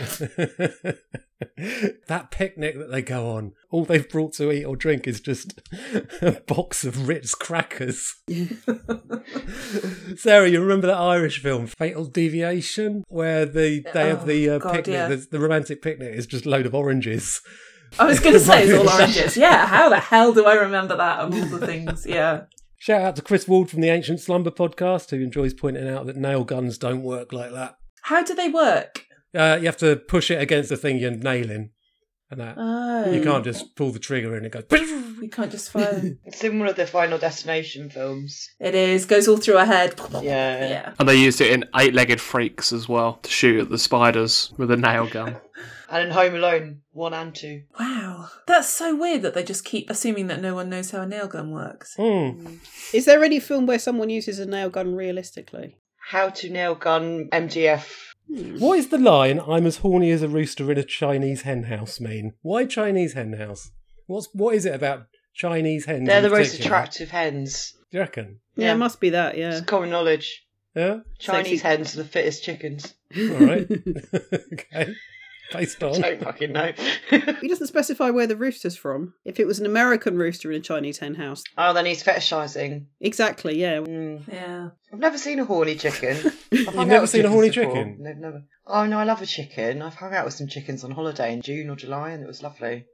[2.07, 5.59] That picnic that they go on, all they've brought to eat or drink is just
[6.21, 8.15] a box of Ritz crackers.
[10.15, 14.59] Sarah, you remember that Irish film, Fatal Deviation, where the they have the uh, Oh,
[14.59, 15.07] God, picnic, yeah.
[15.07, 17.41] the, the romantic picnic is just a load of oranges.
[17.99, 19.37] I was going to say it's all oranges.
[19.37, 22.05] Yeah, how the hell do I remember that of all the things?
[22.05, 22.43] Yeah.
[22.79, 26.15] Shout out to Chris Ward from the Ancient Slumber podcast, who enjoys pointing out that
[26.15, 27.77] nail guns don't work like that.
[28.03, 29.03] How do they work?
[29.35, 31.71] Uh, you have to push it against the thing you're nailing,
[32.31, 33.11] and that Oh.
[33.11, 34.65] you can't just pull the trigger and it goes.
[35.21, 36.01] You can't just fire.
[36.25, 38.49] It's similar to the Final Destination films.
[38.59, 39.99] it is goes all through her head.
[40.21, 40.69] Yeah.
[40.69, 40.93] Yeah.
[40.99, 44.53] And they used it in Eight Legged Freaks as well to shoot at the spiders
[44.57, 45.37] with a nail gun.
[45.89, 47.63] And in Home Alone, one and two.
[47.79, 51.07] Wow, that's so weird that they just keep assuming that no one knows how a
[51.07, 51.93] nail gun works.
[51.97, 52.55] Hmm.
[52.93, 55.77] Is there any film where someone uses a nail gun realistically?
[56.09, 57.87] How to nail gun MGF.
[58.29, 61.99] What is the line "I'm as horny as a rooster in a Chinese hen house"
[61.99, 62.33] mean?
[62.41, 63.71] Why Chinese hen house?
[64.05, 66.07] What's what is it about Chinese hens?
[66.07, 67.73] They're in the most attractive hens.
[67.91, 68.39] Do you reckon?
[68.55, 69.37] Yeah, it must be that.
[69.37, 69.51] Yeah.
[69.57, 70.45] It's common knowledge.
[70.75, 70.99] Yeah.
[71.19, 71.67] Chinese Sexy.
[71.67, 72.93] hens are the fittest chickens.
[73.17, 73.67] All right.
[74.53, 74.93] okay.
[75.53, 76.01] Based on.
[76.01, 76.71] Don't fucking know.
[77.09, 79.13] He doesn't specify where the rooster's from.
[79.25, 81.43] If it was an American rooster in a Chinese hen house.
[81.57, 82.85] oh, then he's fetishising.
[82.99, 83.79] Exactly, yeah.
[83.79, 84.17] Hmm.
[84.31, 84.69] Yeah.
[84.91, 86.17] I've never seen a horny chicken.
[86.53, 87.63] I've never seen a horny before.
[87.65, 87.97] chicken?
[87.99, 88.43] No, never.
[88.65, 89.81] Oh no, I love a chicken.
[89.81, 92.43] I've hung out with some chickens on holiday in June or July, and it was
[92.43, 92.85] lovely.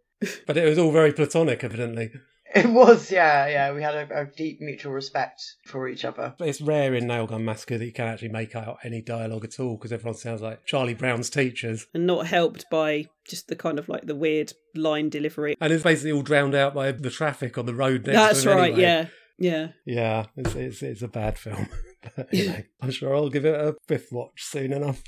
[0.47, 2.11] But it was all very platonic, evidently.
[2.63, 3.73] It was, yeah, yeah.
[3.73, 6.35] We had a, a deep mutual respect for each other.
[6.37, 9.59] But it's rare in Nailgun Massacre that you can actually make out any dialogue at
[9.59, 11.87] all because everyone sounds like Charlie Brown's teachers.
[11.95, 15.55] And not helped by just the kind of like the weird line delivery.
[15.59, 18.51] And it's basically all drowned out by the traffic on the road next That's to
[18.51, 18.81] him right, anyway.
[18.81, 19.05] yeah.
[19.39, 19.67] Yeah.
[19.85, 21.67] Yeah, it's, it's, it's a bad film.
[22.15, 22.29] But
[22.81, 25.01] I'm sure I'll give it a fifth watch soon enough.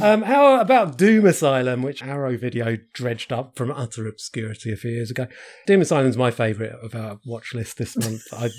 [0.00, 4.90] Um, how about Doom Asylum, which Arrow Video dredged up from utter obscurity a few
[4.90, 5.26] years ago?
[5.66, 8.22] Doom Asylum's my favourite of our watch list this month.
[8.32, 8.50] I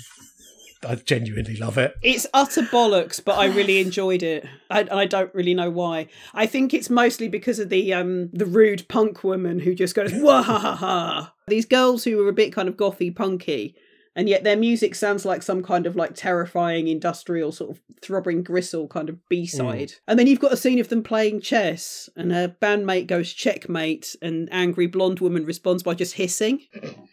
[0.86, 1.94] I genuinely love it.
[2.02, 4.46] It's utter bollocks, but I really enjoyed it.
[4.70, 6.06] I, I don't really know why.
[6.34, 10.12] I think it's mostly because of the um the rude punk woman who just goes
[10.14, 11.34] wah ha ha ha.
[11.48, 13.74] These girls who were a bit kind of gothy punky
[14.18, 18.42] and yet their music sounds like some kind of like terrifying industrial sort of throbbing
[18.42, 20.00] gristle kind of b-side mm.
[20.06, 24.14] and then you've got a scene of them playing chess and her bandmate goes checkmate
[24.20, 26.60] and angry blonde woman responds by just hissing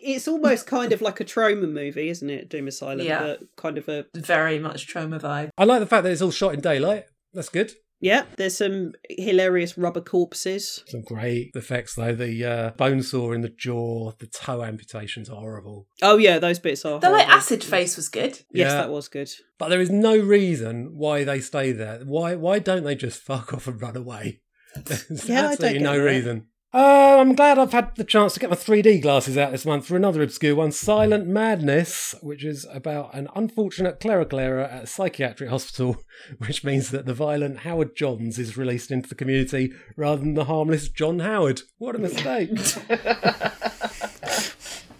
[0.02, 3.20] it's almost kind of like a trauma movie isn't it doom asylum Yeah.
[3.20, 5.50] but kind of a Very much trauma vibe.
[5.58, 7.06] I like the fact that it's all shot in daylight.
[7.34, 7.74] That's good.
[8.10, 12.14] Yeah there's some hilarious rubber corpses Some great effects though.
[12.16, 15.88] The uh, bone saw in the jaw, the toe amputation's are horrible.
[16.02, 18.34] oh yeah those bits are The like acid face was good.
[18.52, 18.74] yes Yeah.
[18.82, 19.30] that was good
[19.60, 22.00] But there is no reason why they stay there.
[22.06, 24.42] Why why don't they just fuck off and run away?
[24.86, 26.04] There's Yeah, I don't absolutely get no that.
[26.14, 26.48] reason.
[26.76, 29.86] Uh, I'm glad I've had the chance to get my 3D glasses out this month
[29.86, 34.88] for another obscure one, Silent Madness, which is about an unfortunate clerical error at a
[34.88, 35.96] psychiatric hospital,
[36.40, 40.44] which means that the violent Howard Johns is released into the community rather than the
[40.44, 41.62] harmless John Howard.
[41.78, 42.50] What a mistake.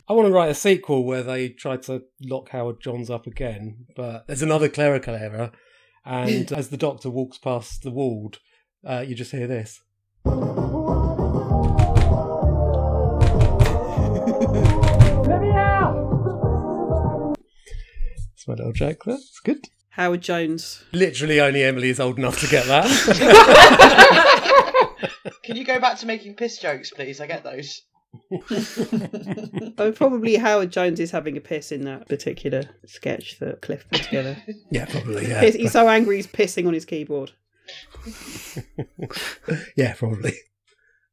[0.08, 3.88] I want to write a sequel where they try to lock Howard Johns up again,
[3.98, 5.52] but there's another clerical error,
[6.06, 8.38] and as the doctor walks past the ward,
[8.88, 9.82] uh, you just hear this.
[18.46, 19.16] That's my little joke there.
[19.16, 19.66] It's good.
[19.90, 22.86] howard jones Literally, only Emily is old enough to get that.
[25.44, 27.20] Can you go back to making piss jokes, please?
[27.20, 27.82] I get those.
[29.78, 34.04] Oh, probably Howard Jones is having a piss in that particular sketch that Cliff put
[34.04, 34.38] together.
[34.72, 35.28] yeah, probably.
[35.28, 37.32] Yeah, He's, he's so angry he's pissing on his keyboard.
[39.76, 40.34] yeah, probably.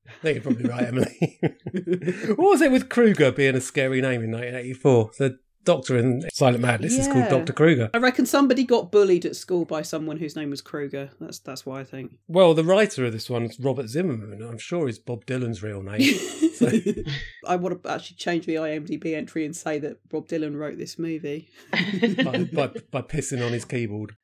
[0.07, 1.39] I think you're probably right, Emily.
[2.37, 5.11] what was it with Kruger being a scary name in 1984?
[5.19, 7.53] The doctor in Silent Madness is called Dr.
[7.53, 7.91] Kruger.
[7.95, 11.11] I reckon somebody got bullied at school by someone whose name was Kruger.
[11.21, 12.19] That's that's why I think.
[12.29, 14.43] Well, the writer of this one is Robert Zimmerman.
[14.43, 16.01] I'm sure is Bob Dylan's real name.
[16.53, 16.71] So,
[17.47, 20.99] I want to actually change the IMDb entry and say that Bob Dylan wrote this
[20.99, 21.49] movie.
[21.73, 24.15] by, by, by pissing on his keyboard.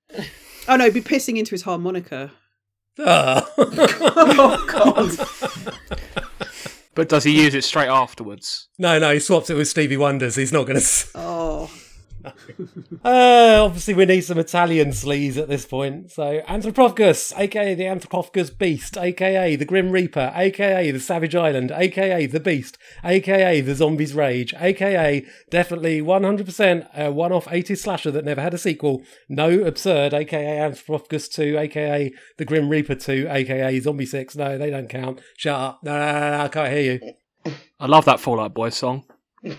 [0.69, 2.33] Oh no, he'd be pissing into his harmonica.
[2.99, 3.49] Ah.
[3.57, 6.01] Oh god.
[6.99, 8.67] But does he use it straight afterwards?
[8.77, 10.35] no, no, he swaps it with Stevie Wonder's.
[10.35, 11.07] He's not going to.
[11.15, 11.71] Oh,
[13.05, 16.11] Uh, obviously, we need some Italian sleaze at this point.
[16.11, 22.27] So, Anthropophagus, aka the Anthropophagus Beast, aka the Grim Reaper, aka the Savage Island, aka
[22.27, 28.25] the Beast, aka the Zombies Rage, aka definitely 100% a one off 80s slasher that
[28.25, 29.03] never had a sequel.
[29.29, 34.37] No absurd, aka Anthropophagus 2, aka the Grim Reaper 2, aka Zombie 6.
[34.37, 35.21] No, they don't count.
[35.37, 35.81] Shut up.
[35.83, 37.55] No, no, no, no I can't hear you.
[37.81, 39.05] I love that Fall Out Boy song.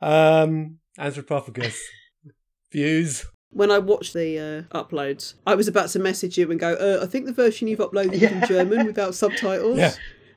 [0.00, 1.78] um, Anthropophagus.
[2.70, 3.26] Views.
[3.50, 7.00] when I watched the uh, uploads, I was about to message you and go, uh,
[7.02, 9.92] "I think the version you've uploaded is in German without subtitles." Yeah.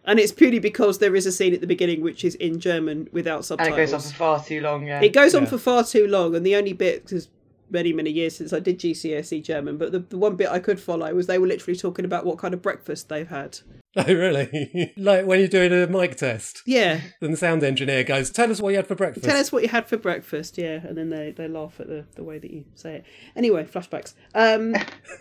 [0.08, 3.10] And it's purely because there is a scene at the beginning which is in German
[3.12, 3.80] without subtitles.
[3.80, 4.12] And subtitles.
[4.12, 5.02] it goes on for far too long, yeah.
[5.02, 7.28] It goes on for far too long, and the only bit because
[7.70, 10.80] many many years since I did GCSE German, but the, the one bit I could
[10.80, 13.60] follow was they were literally talking about what kind of breakfast they've had.
[13.98, 14.92] Oh, really?
[14.98, 18.60] like when you're doing a mic test, Yeah, then the sound engineer goes, "Tell us
[18.60, 20.58] what you had for breakfast." tell us what you had for breakfast.
[20.58, 23.06] Yeah, and then they they laugh at the the way that you say it.
[23.38, 24.14] Anyway, flashbacks.
[24.34, 24.76] Um,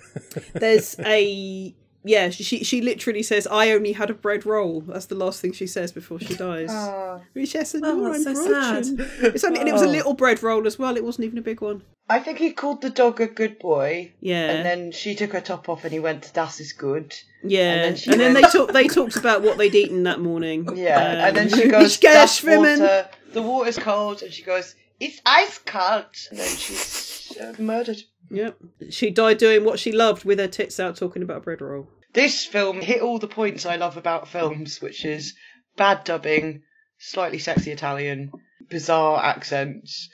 [0.54, 1.72] there's a.
[2.04, 5.52] Yeah, she she literally says, "I only had a bread roll." That's the last thing
[5.52, 6.68] she says before she dies.
[6.70, 7.22] Oh.
[7.32, 9.34] Which yes, and Oh, you're that's so unfortunate.
[9.34, 10.96] It's only, and it was a little bread roll as well.
[10.96, 11.82] It wasn't even a big one.
[12.08, 14.12] I think he called the dog a good boy.
[14.20, 14.50] Yeah.
[14.50, 17.14] And then she took her top off and he went to Das is good.
[17.42, 18.72] Yeah, And then and she then, they talk.
[18.72, 20.76] They talked about what they'd eaten that morning.
[20.76, 20.98] Yeah.
[20.98, 24.22] Um, and then she goes, Das schwimmen." water, the water's cold.
[24.22, 26.04] And she goes, it's ice cold.
[26.30, 28.02] And then she's uh, murdered.
[28.34, 28.58] Yep,
[28.90, 31.88] she died doing what she loved with her tits out, talking about a bread roll.
[32.12, 35.34] This film hit all the points I love about films, which is
[35.76, 36.62] bad dubbing,
[36.98, 38.30] slightly sexy Italian,
[38.70, 40.08] bizarre accents.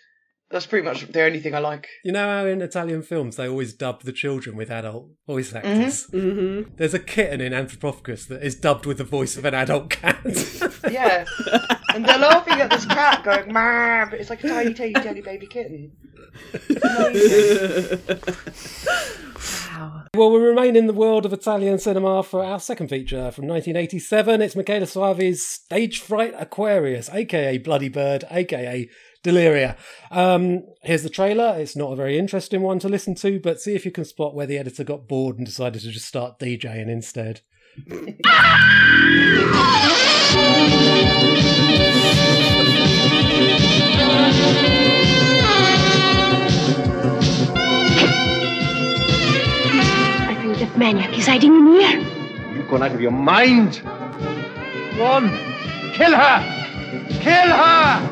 [0.51, 1.87] That's pretty much the only thing I like.
[2.03, 6.09] You know how in Italian films they always dub the children with adult voice actors?
[6.09, 6.75] Mm-hmm.
[6.75, 10.19] There's a kitten in Anthropophagus that is dubbed with the voice of an adult cat.
[10.91, 11.25] Yeah.
[11.95, 15.21] and they're laughing at this cat going, "Mah," but it's like a tiny, tiny, tiny
[15.21, 15.93] baby kitten.
[19.73, 20.05] Wow.
[20.15, 24.43] well, we remain in the world of Italian cinema for our second feature from 1987.
[24.43, 28.89] It's Michele Soavi's Stage Fright Aquarius, aka Bloody Bird, aka
[29.25, 29.77] Deliria.
[30.11, 31.57] Um, here's the trailer.
[31.59, 34.35] It's not a very interesting one to listen to, but see if you can spot
[34.35, 37.43] where the editor got bored and decided to just start DJing instead.
[50.71, 51.99] that maniac is hiding in here.
[52.55, 53.83] You've gone out of your mind.
[54.97, 55.29] Go on.
[55.95, 56.41] Kill her!
[57.21, 58.07] Kill her!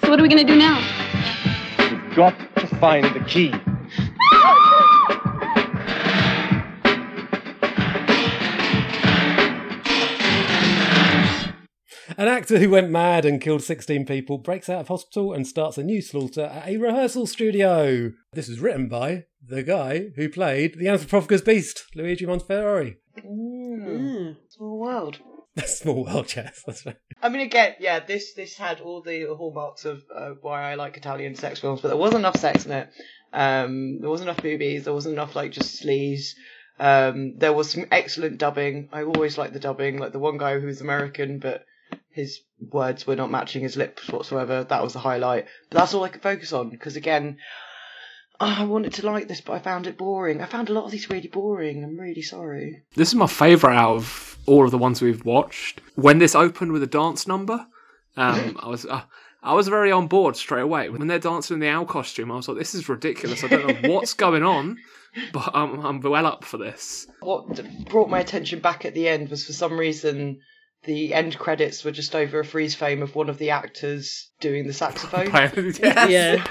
[0.00, 0.78] So what are we gonna do now?
[1.78, 3.54] We've got to find the key.
[12.20, 15.78] An actor who went mad and killed 16 people breaks out of hospital and starts
[15.78, 18.12] a new slaughter at a rehearsal studio.
[18.34, 22.96] This was written by the guy who played the Anthropophagus beast, Luigi Montefiore.
[23.26, 24.36] Mm.
[24.50, 25.18] Small world.
[25.64, 26.62] Small world, yes.
[26.66, 26.96] That's right.
[27.22, 30.98] I mean, again, yeah, this this had all the hallmarks of uh, why I like
[30.98, 32.90] Italian sex films, but there wasn't enough sex in it.
[33.32, 34.84] Um, there wasn't enough boobies.
[34.84, 36.34] There wasn't enough like just sleaze.
[36.78, 38.90] Um, there was some excellent dubbing.
[38.92, 39.96] I always like the dubbing.
[39.96, 41.64] Like the one guy who was American, but
[42.12, 44.64] his words were not matching his lips whatsoever.
[44.64, 45.46] That was the highlight.
[45.70, 47.38] But that's all I could focus on because again,
[48.40, 50.40] I wanted to like this, but I found it boring.
[50.40, 51.84] I found a lot of these really boring.
[51.84, 52.82] I'm really sorry.
[52.94, 55.82] This is my favourite out of all of the ones we've watched.
[55.94, 57.66] When this opened with a dance number,
[58.16, 59.02] um, I was uh,
[59.42, 60.88] I was very on board straight away.
[60.88, 63.44] When they're dancing in the owl costume, I was like, "This is ridiculous.
[63.44, 64.78] I don't know what's going on,
[65.32, 69.28] but I'm I'm well up for this." What brought my attention back at the end
[69.28, 70.40] was for some reason
[70.84, 74.66] the end credits were just over a freeze frame of one of the actors doing
[74.66, 75.26] the saxophone.
[76.10, 76.44] Yeah.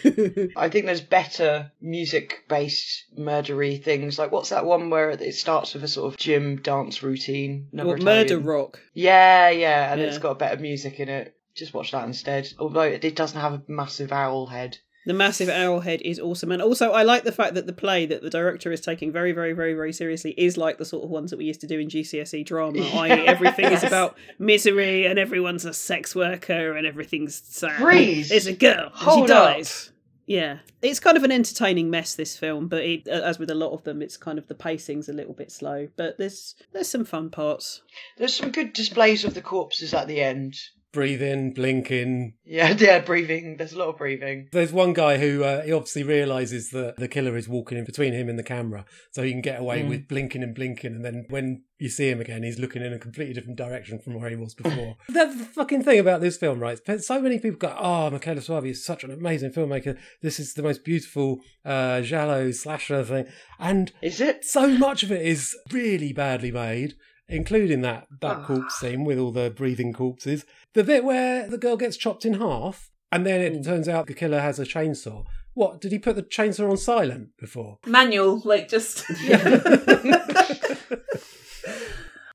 [0.56, 4.18] I think there's better music based murdery things.
[4.18, 7.68] Like what's that one where it starts with a sort of gym dance routine?
[7.72, 8.80] Another What, Murder Rock.
[8.94, 10.06] Yeah, yeah, and Yeah.
[10.08, 11.34] it's got better music in it.
[11.54, 12.48] Just watch that instead.
[12.58, 14.78] Although it doesn't have a massive owl head.
[15.08, 18.04] The massive owl head is awesome, and also I like the fact that the play
[18.04, 21.08] that the director is taking very, very, very, very seriously is like the sort of
[21.08, 22.82] ones that we used to do in GCSE drama.
[22.94, 27.80] i.e., everything is about misery, and everyone's a sex worker, and everything's sad.
[27.80, 28.28] Freeze!
[28.28, 29.54] There's a girl, and Hold she up.
[29.54, 29.92] dies.
[30.26, 32.14] Yeah, it's kind of an entertaining mess.
[32.14, 35.08] This film, but it, as with a lot of them, it's kind of the pacing's
[35.08, 35.88] a little bit slow.
[35.96, 37.80] But there's there's some fun parts.
[38.18, 40.56] There's some good displays of the corpses at the end.
[40.92, 42.34] Breathing, blinking.
[42.44, 43.56] Yeah, yeah, breathing.
[43.58, 44.48] There's a lot of breathing.
[44.52, 48.14] There's one guy who uh, he obviously realizes that the killer is walking in between
[48.14, 49.88] him and the camera, so he can get away Mm.
[49.90, 50.94] with blinking and blinking.
[50.94, 54.14] And then when you see him again, he's looking in a completely different direction from
[54.14, 54.96] where he was before.
[55.10, 56.78] That's the fucking thing about this film, right?
[57.02, 59.98] So many people go, "Oh, Michele Soavi is such an amazing filmmaker.
[60.22, 63.26] This is the most beautiful uh, giallo slasher thing."
[63.58, 64.44] And is it?
[64.46, 66.94] So much of it is really badly made.
[67.28, 68.44] Including that that ah.
[68.44, 72.34] corpse scene with all the breathing corpses, the bit where the girl gets chopped in
[72.34, 73.62] half, and then it hmm.
[73.62, 75.24] turns out the killer has a chainsaw.
[75.54, 77.78] What did he put the chainsaw on silent before?
[77.84, 79.04] Manual, like just.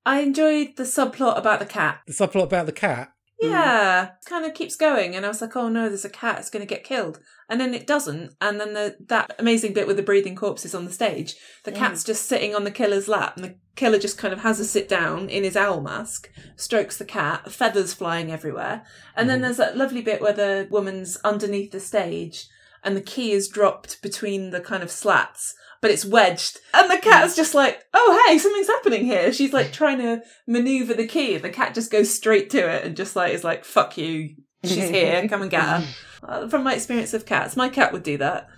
[0.06, 2.02] I enjoyed the subplot about the cat.
[2.06, 3.14] The subplot about the cat.
[3.41, 3.50] Hmm.
[3.50, 6.39] Yeah, it kind of keeps going, and I was like, "Oh no, there's a cat;
[6.39, 7.20] it's going to get killed."
[7.54, 10.86] And then it doesn't, and then the that amazing bit with the breathing corpses on
[10.86, 11.36] the stage,
[11.66, 14.60] the cat's just sitting on the killer's lap, and the killer just kind of has
[14.60, 18.82] a sit down in his owl mask, strokes the cat, feathers flying everywhere,
[19.16, 19.43] and then mm-hmm.
[19.43, 22.47] there's that lovely bit where the woman's underneath the stage,
[22.84, 25.54] and the key is dropped between the kind of slats.
[25.80, 27.38] But it's wedged, and the cat's mm.
[27.38, 31.43] just like, "Oh, hey, something's happening here." She's like trying to maneuver the key, and
[31.43, 34.89] the cat just goes straight to it and just like is like, "Fuck you, she's
[34.89, 35.86] here, come and get her."
[36.28, 38.50] Uh, from my experience of cats, my cat would do that.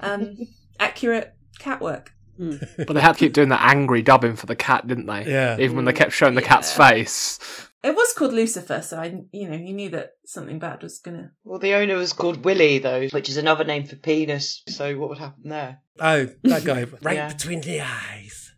[0.00, 0.36] Um,
[0.80, 2.12] accurate cat work.
[2.38, 5.26] But they had to keep doing that angry dubbing for the cat, didn't they?
[5.30, 5.58] Yeah.
[5.60, 7.38] Even when they kept showing the cat's face.
[7.84, 11.32] It was called Lucifer, so I, you know, you knew that something bad was gonna.
[11.44, 14.62] Well, the owner was called Willie, though, which is another name for penis.
[14.68, 15.80] So what would happen there?
[15.98, 17.28] Oh, that guy, right Yeah.
[17.32, 18.52] between the eyes.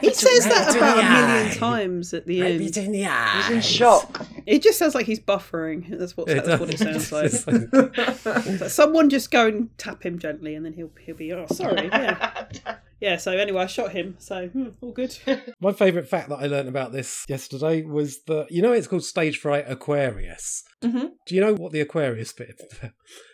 [0.00, 1.54] He says that about a million eye.
[1.54, 2.64] times at the Right end.
[2.64, 3.46] between the eyes.
[3.46, 4.26] He's in shock.
[4.46, 5.98] It just sounds like he's buffering.
[5.98, 7.30] That's what It that's what it sounds like.
[7.30, 11.88] So someone just go and tap him gently, and then he'll he'll be oh sorry
[11.88, 12.44] yeah
[13.00, 13.16] yeah.
[13.16, 14.16] So anyway, I shot him.
[14.18, 15.16] So hmm, all good.
[15.60, 19.04] My favourite fact that I learned about this yesterday was that you know it's called
[19.04, 20.64] stage fright Aquarius.
[20.82, 21.06] Mm-hmm.
[21.26, 22.54] Do you know what the Aquarius bit?
[22.58, 22.92] is about?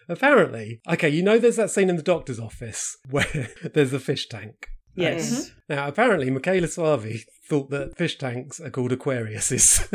[0.09, 4.29] Apparently, okay, you know there's that scene in the doctor's office where there's a fish
[4.29, 4.69] tank.
[4.97, 5.53] Yes.
[5.69, 9.86] Now, apparently, Michele Soavi thought that fish tanks are called Aquariuses.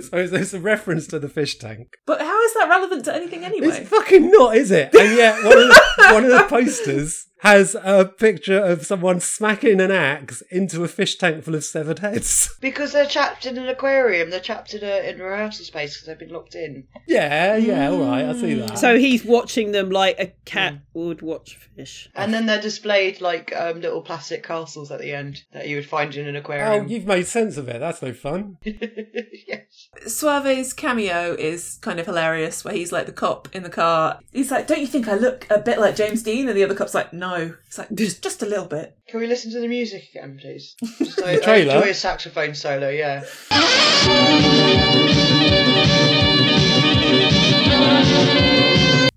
[0.10, 1.96] so there's a reference to the fish tank.
[2.06, 3.68] But how is that relevant to anything anyway?
[3.68, 4.94] It's fucking not, is it?
[4.94, 9.80] And yet, one of the, one of the posters has a picture of someone smacking
[9.80, 12.54] an axe into a fish tank full of severed heads.
[12.60, 14.28] Because they're trapped in an aquarium.
[14.30, 16.86] They're trapped in a in a rehearsal space because they've been locked in.
[17.06, 18.78] Yeah, yeah, all right, I see that.
[18.78, 22.10] So he's watching them like a cat would watch fish.
[22.14, 25.88] And then they're displayed like um, little plastic castles at the end that you would
[25.88, 26.84] find in an aquarium.
[26.84, 27.80] oh, you've made sense of it.
[27.80, 28.58] That's no fun.
[28.62, 29.88] yes.
[30.06, 34.20] Soavi's cameo is kind of hilarious, where he's like the cop in the car.
[34.32, 36.74] He's like, "Don't you think I look a bit like James Dean?" And the other
[36.74, 38.96] cop's like, "No." It's like just just a little bit.
[39.08, 40.76] Can we listen to the music again, please?
[40.98, 41.72] Just so, The trailer?
[41.72, 42.88] I enjoy a saxophone solo.
[42.90, 43.24] Yeah.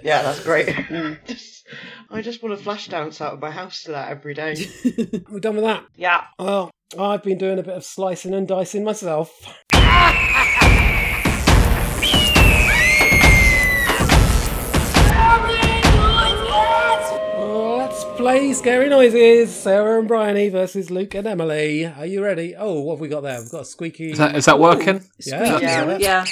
[0.04, 0.68] Yeah, that's great.
[2.12, 4.56] I just want to flash dance out of my house to that every day.
[5.30, 5.86] We're done with that.
[5.96, 6.26] Yeah.
[6.38, 9.32] Well, I've been doing a bit of slicing and dicing myself.
[18.18, 19.54] Play Scary Noises.
[19.54, 21.86] Sarah and Bryony versus Luke and Emily.
[21.86, 22.56] Are you ready?
[22.56, 23.40] Oh, what have we got there?
[23.40, 24.12] We've got a squeaky.
[24.12, 25.04] Is that, is that working?
[25.20, 25.60] Yeah.
[25.60, 26.26] Yeah, yeah.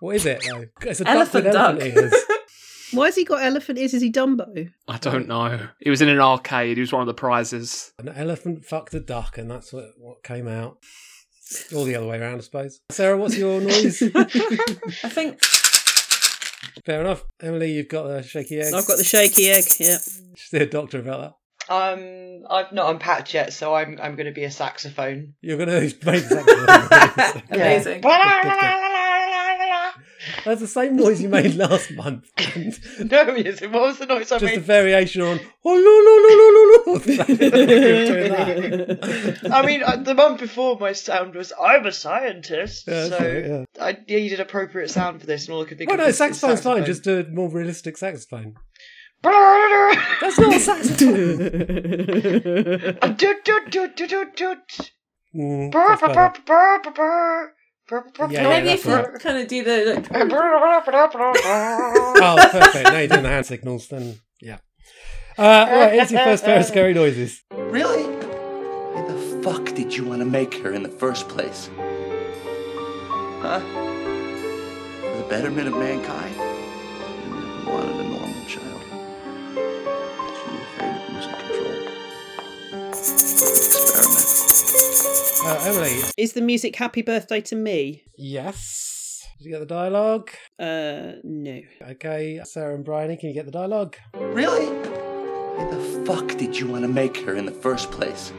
[0.00, 0.64] What is it though?
[0.82, 2.24] It's a Elephant duck with elephant ears.
[2.92, 3.94] Why has he got elephant ears?
[3.94, 4.70] Is he Dumbo?
[4.86, 5.68] I don't know.
[5.80, 6.76] He was in an arcade.
[6.76, 7.92] He was one of the prizes.
[7.98, 10.76] An elephant fucked a duck, and that's what, what came out.
[11.74, 12.80] All the other way around, I suppose.
[12.90, 14.02] Sarah, what's your noise?
[14.14, 15.40] I think
[16.84, 17.24] Fair enough.
[17.40, 18.72] Emily, you've got the shaky egg.
[18.74, 19.64] I've got the shaky egg.
[19.78, 19.98] Yeah.
[20.36, 21.32] See a doctor about that.
[21.68, 25.34] Um, I've not unpacked yet, so I'm I'm going to be a saxophone.
[25.40, 27.42] You're going to make saxophone.
[27.50, 28.02] amazing.
[30.44, 32.24] That's the same noise you made last month.
[33.00, 33.70] no, is it?
[33.70, 34.40] What was the noise I made?
[34.40, 35.40] Just a variation on.
[35.64, 36.98] Oh, no, no, no, no, no,
[39.48, 39.52] no.
[39.56, 43.46] I mean, uh, the month before my sound was "I'm a scientist," Yeah, so right,
[43.46, 43.64] yeah.
[43.80, 46.16] I needed appropriate sound for this, and all I could think Oh of no, was
[46.18, 46.84] saxophone's fine.
[46.84, 46.86] saxophone.
[46.86, 48.54] Just a more realistic saxophone.
[49.22, 51.36] That's That's not a saxophone.
[53.16, 54.90] Doot, doot, doot, doot, doot, doot.
[55.34, 55.72] Mm,
[57.90, 58.00] Yeah,
[58.42, 59.20] brr, maybe that's if you right.
[59.20, 60.10] kind of do the like,
[61.44, 62.84] Oh, perfect.
[62.84, 64.58] Now you're doing the hand signals, then yeah.
[65.38, 67.42] Uh, right, here's your first pair of scary noises.
[67.50, 68.04] Really?
[68.04, 71.70] Why the fuck did you want to make her in the first place?
[73.40, 73.60] Huh?
[73.60, 76.51] For the betterment of mankind?
[85.44, 85.90] Uh, Emily.
[86.16, 88.04] Is the music "Happy Birthday to Me"?
[88.16, 89.26] Yes.
[89.38, 90.30] Did you get the dialogue?
[90.58, 91.60] Uh, no.
[91.82, 93.96] Okay, Sarah and Bryony, can you get the dialogue?
[94.14, 94.66] Really?
[94.66, 98.32] Why the fuck did you want to make her in the first place?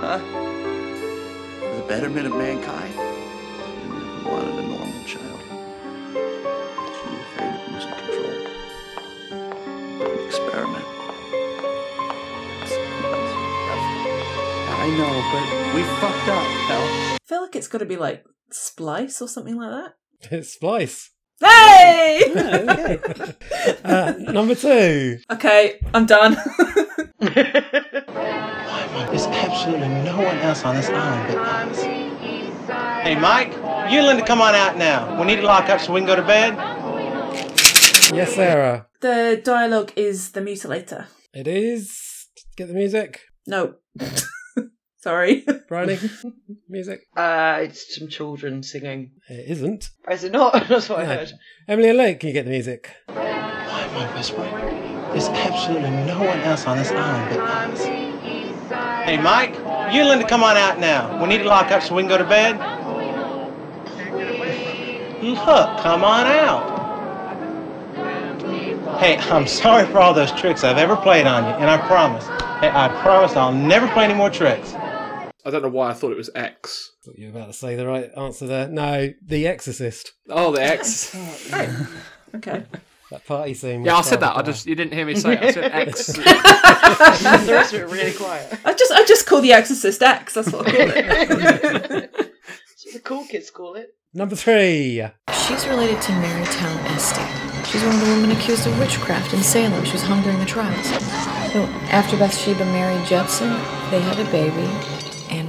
[0.00, 0.18] Huh?
[0.18, 2.87] For the betterment of mankind?
[14.88, 16.80] I know, but we fucked up, pal.
[16.80, 19.94] I feel like it's got to be like splice or something like that.
[20.32, 21.10] It's Splice.
[21.40, 22.22] Hey!
[22.34, 22.98] okay.
[23.84, 25.18] Uh, number two.
[25.30, 26.32] okay, I'm done.
[27.20, 27.36] There's
[29.26, 31.82] absolutely no one else on this island but us.
[33.04, 33.52] Hey, Mike,
[33.92, 35.20] you and Linda, come on out now.
[35.20, 36.54] We need to lock up so we can go to bed.
[38.14, 38.86] Yes, Sarah.
[39.00, 41.06] the dialogue is the mutilator.
[41.34, 42.26] It is.
[42.56, 43.20] Get the music.
[43.46, 43.74] No.
[45.00, 45.44] Sorry.
[45.68, 45.98] Bryony,
[46.68, 47.06] music.
[47.16, 49.12] Uh, it's some children singing.
[49.28, 49.90] It isn't.
[50.10, 50.52] Is it not?
[50.68, 51.32] That's what I heard.
[51.68, 52.90] Emily and Luke, can you get the music?
[53.06, 54.52] Why am I whispering?
[55.12, 57.84] There's absolutely no one else on this island but us.
[59.04, 59.54] Hey, Mike,
[59.94, 61.22] you and Linda, come on out now.
[61.22, 62.58] We need to lock up so we can go to bed.
[65.22, 66.78] Look, come on out.
[68.98, 72.26] Hey, I'm sorry for all those tricks I've ever played on you, and I promise,
[72.60, 74.74] hey, I promise I'll never play any more tricks.
[75.44, 76.92] I don't know why I thought it was X.
[77.04, 78.68] Thought you were about to say the right answer there.
[78.68, 80.12] No, The Exorcist.
[80.28, 81.14] Oh, the oh, X.
[82.34, 82.64] okay.
[83.10, 83.84] That party scene.
[83.84, 84.36] Yeah, I said that.
[84.36, 85.42] I just you didn't hear me say it.
[85.42, 86.06] I said X.
[86.12, 86.22] the
[87.48, 88.58] rest of it really quiet.
[88.64, 90.34] I just I just call the Exorcist X.
[90.34, 92.12] That's what I call it.
[92.12, 93.94] That's what the cool kids call it.
[94.12, 95.06] Number three.
[95.46, 97.22] She's related to Mary Towne Esty.
[97.70, 99.84] She's one of the women accused of witchcraft in Salem.
[99.84, 100.86] She was hung during the trials.
[101.52, 103.50] So after Bathsheba married Judson,
[103.90, 104.97] they had a baby.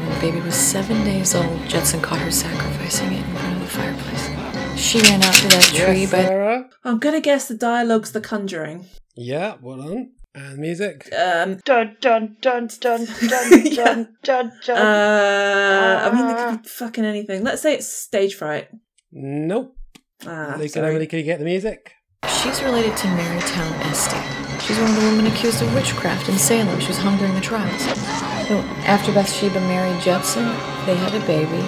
[0.10, 3.55] And when the baby was seven days old, Judson caught her sacrificing it in front
[3.57, 4.80] of the fireplace.
[4.80, 6.70] She ran out to that tree Yes, by Sarah.
[6.84, 8.86] I'm gonna guess the dialogue's The Conjuring.
[9.16, 10.12] Yeah, well done.
[10.34, 11.07] And music.
[11.14, 14.78] Um, Dun dun dun dun dun dun dun dun.
[14.78, 17.43] uh, I mean, it could be fucking anything.
[17.43, 18.70] Let's say it's stage fright.
[19.12, 19.76] Nope.
[20.26, 20.89] Ah, Luke and sorry.
[20.89, 21.93] Emily, can you get the music?
[22.49, 24.17] She's related to Mary Towne Esty.
[24.65, 26.80] She's one of the women accused of witchcraft in Salem.
[26.80, 27.82] She was hung during the trials.
[28.47, 28.57] So
[28.88, 30.45] after Bathsheba married Judson,
[30.86, 31.63] they had a baby.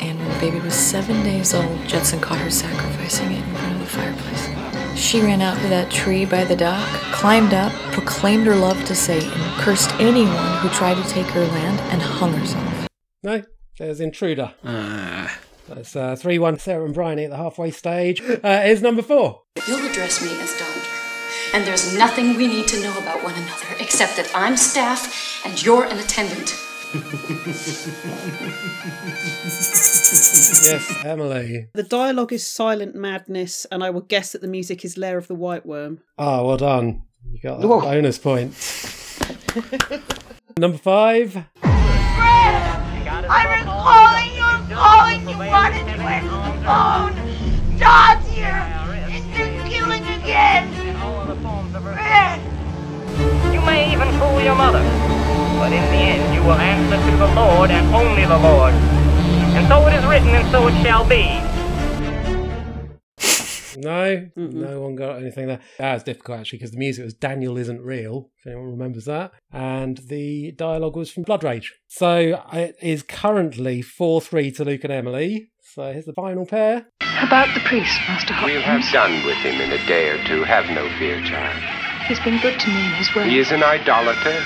[0.00, 3.74] And when the baby was seven days old, Judson caught her sacrificing it in front
[3.74, 4.98] of the fireplace.
[4.98, 8.94] She ran out to that tree by the dock, climbed up, proclaimed her love to
[8.94, 12.88] Satan, cursed anyone who tried to take her land, and hung herself.
[13.22, 13.42] No,
[13.78, 14.54] there's Intruder.
[14.64, 15.38] Ah.
[15.68, 18.20] That's uh, 3 1 Sarah and Bryony at the halfway stage.
[18.20, 19.42] Uh, here's number four.
[19.66, 20.90] You'll address me as Doctor.
[21.54, 25.62] And there's nothing we need to know about one another except that I'm staff and
[25.62, 26.54] you're an attendant.
[30.14, 31.68] Yes, Emily.
[31.74, 35.26] The dialogue is silent madness, and I will guess that the music is Lair of
[35.28, 36.00] the White Worm.
[36.18, 37.02] Oh, well done.
[37.30, 37.80] You got that Whoa.
[37.80, 38.52] bonus point.
[40.58, 41.36] number five.
[41.62, 44.33] I've been calling
[44.74, 45.36] calling you.
[45.36, 47.14] You answer the phone?
[47.78, 48.62] Todd's here.
[49.08, 50.68] And you're killing again.
[53.54, 54.82] You may even fool your mother,
[55.58, 58.74] but in the end you will answer to the Lord and only the Lord.
[59.54, 61.53] And so it is written, and so it shall be.
[63.76, 65.60] No, no one got anything there.
[65.78, 69.32] That was difficult actually because the music was Daniel Isn't Real, if anyone remembers that.
[69.52, 71.74] And the dialogue was from Blood Rage.
[71.88, 75.50] So uh, it is currently 4 3 to Luke and Emily.
[75.74, 76.86] So here's the final pair.
[77.20, 80.44] About the priest, Master We'll have done with him in a day or two.
[80.44, 81.62] Have no fear, child.
[82.06, 83.30] He's been good to me in his way.
[83.30, 84.40] He is an idolater.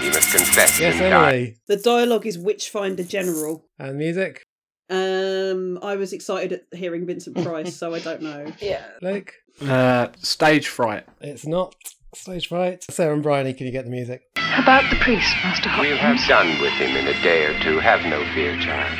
[0.00, 1.32] He must confess Yes, and die.
[1.32, 1.56] Emily.
[1.66, 3.64] The dialogue is Witchfinder General.
[3.78, 4.42] And music.
[4.90, 8.52] Um, I was excited at hearing Vincent Price, so I don't know.
[8.60, 8.84] Yeah.
[9.02, 9.34] Luke.
[9.60, 11.04] Uh, stage fright.
[11.20, 11.74] It's not
[12.14, 12.84] stage fright.
[12.90, 14.22] Sarah and Bryony, can you get the music?
[14.56, 17.78] About the priest, Master We'll have done with him in a day or two.
[17.78, 18.90] Have no fear, child.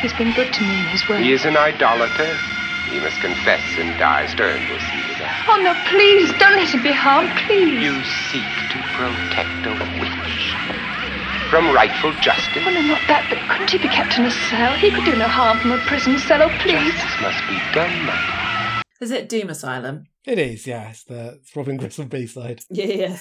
[0.00, 1.22] He's been good to me in his way.
[1.22, 2.36] He is an idolater.
[2.90, 4.26] He must confess and die.
[4.26, 5.46] Stern will see to that.
[5.48, 7.82] Oh no, please, don't let him be harmed, please.
[7.82, 7.96] You
[8.30, 10.45] seek to protect a witch
[11.50, 12.62] from rightful justice.
[12.66, 14.72] Oh no, not that, but couldn't he be kept in a cell?
[14.74, 16.92] He could do no harm from a prison cell, oh please.
[16.92, 20.06] Justice must be done, my Is it Doom Asylum?
[20.24, 20.90] It is, yeah.
[20.90, 22.60] It's the it's Robin Grissom B side.
[22.70, 23.18] Yeah.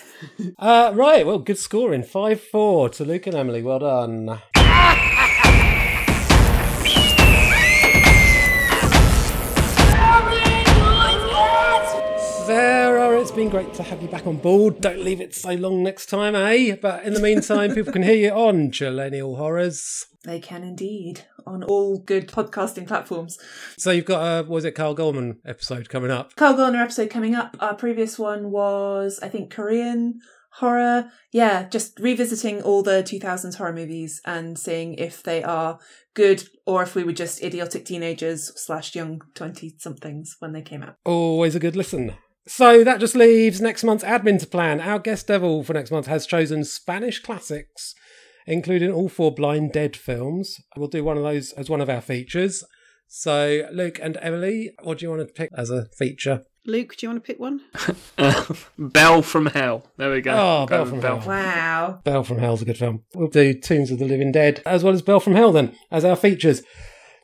[0.57, 2.03] Uh, right, well, good scoring.
[2.03, 3.61] 5 4 to Luke and Emily.
[3.61, 4.41] Well done.
[12.45, 14.79] Sarah, it's been great to have you back on board.
[14.79, 16.75] Don't leave it so long next time, eh?
[16.79, 20.05] But in the meantime, people can hear you on Chillennial Horrors.
[20.25, 23.39] They can indeed on all good podcasting platforms.
[23.79, 26.35] So you've got a, what was it, Carl Goldman episode coming up?
[26.35, 27.57] Kyle Gallner episode coming up.
[27.59, 30.19] Our previous one was, I think, Korean
[30.51, 31.09] horror.
[31.31, 35.79] Yeah, just revisiting all the 2000s horror movies and seeing if they are
[36.13, 40.83] good or if we were just idiotic teenagers slash young 20 somethings when they came
[40.83, 40.97] out.
[41.05, 42.13] Always a good listen.
[42.47, 44.79] So that just leaves next month's admin to plan.
[44.79, 47.95] Our guest devil for next month has chosen Spanish classics,
[48.45, 50.61] including all four Blind Dead films.
[50.77, 52.63] We'll do one of those as one of our features.
[53.07, 56.43] So, Luke and Emily, what do you want to pick as a feature?
[56.67, 57.61] Luke, do you want to pick one?
[58.17, 58.45] Uh,
[58.77, 59.85] Bell from Hell.
[59.97, 60.31] There we go.
[60.33, 61.27] Ah, oh, Go Bell from Bell Hell.
[61.27, 61.99] Wow.
[62.05, 63.03] Bell from Hell's a good film.
[63.13, 66.05] We'll do Tombs of the Living Dead as well as Bell from Hell then as
[66.05, 66.63] our features.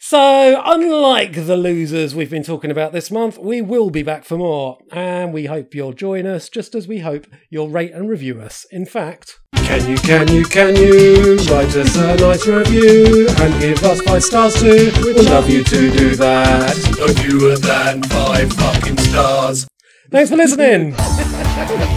[0.04, 4.36] So, unlike the losers we've been talking about this month, we will be back for
[4.36, 8.42] more, and we hope you'll join us just as we hope you'll rate and review
[8.42, 8.66] us.
[8.72, 13.84] In fact, can you, can you, can you write us a nice review and give
[13.84, 14.92] us five stars too?
[15.06, 16.96] We'd love you to do that.
[16.98, 19.68] No fewer than five fucking stars.
[20.10, 20.96] Thanks for listening.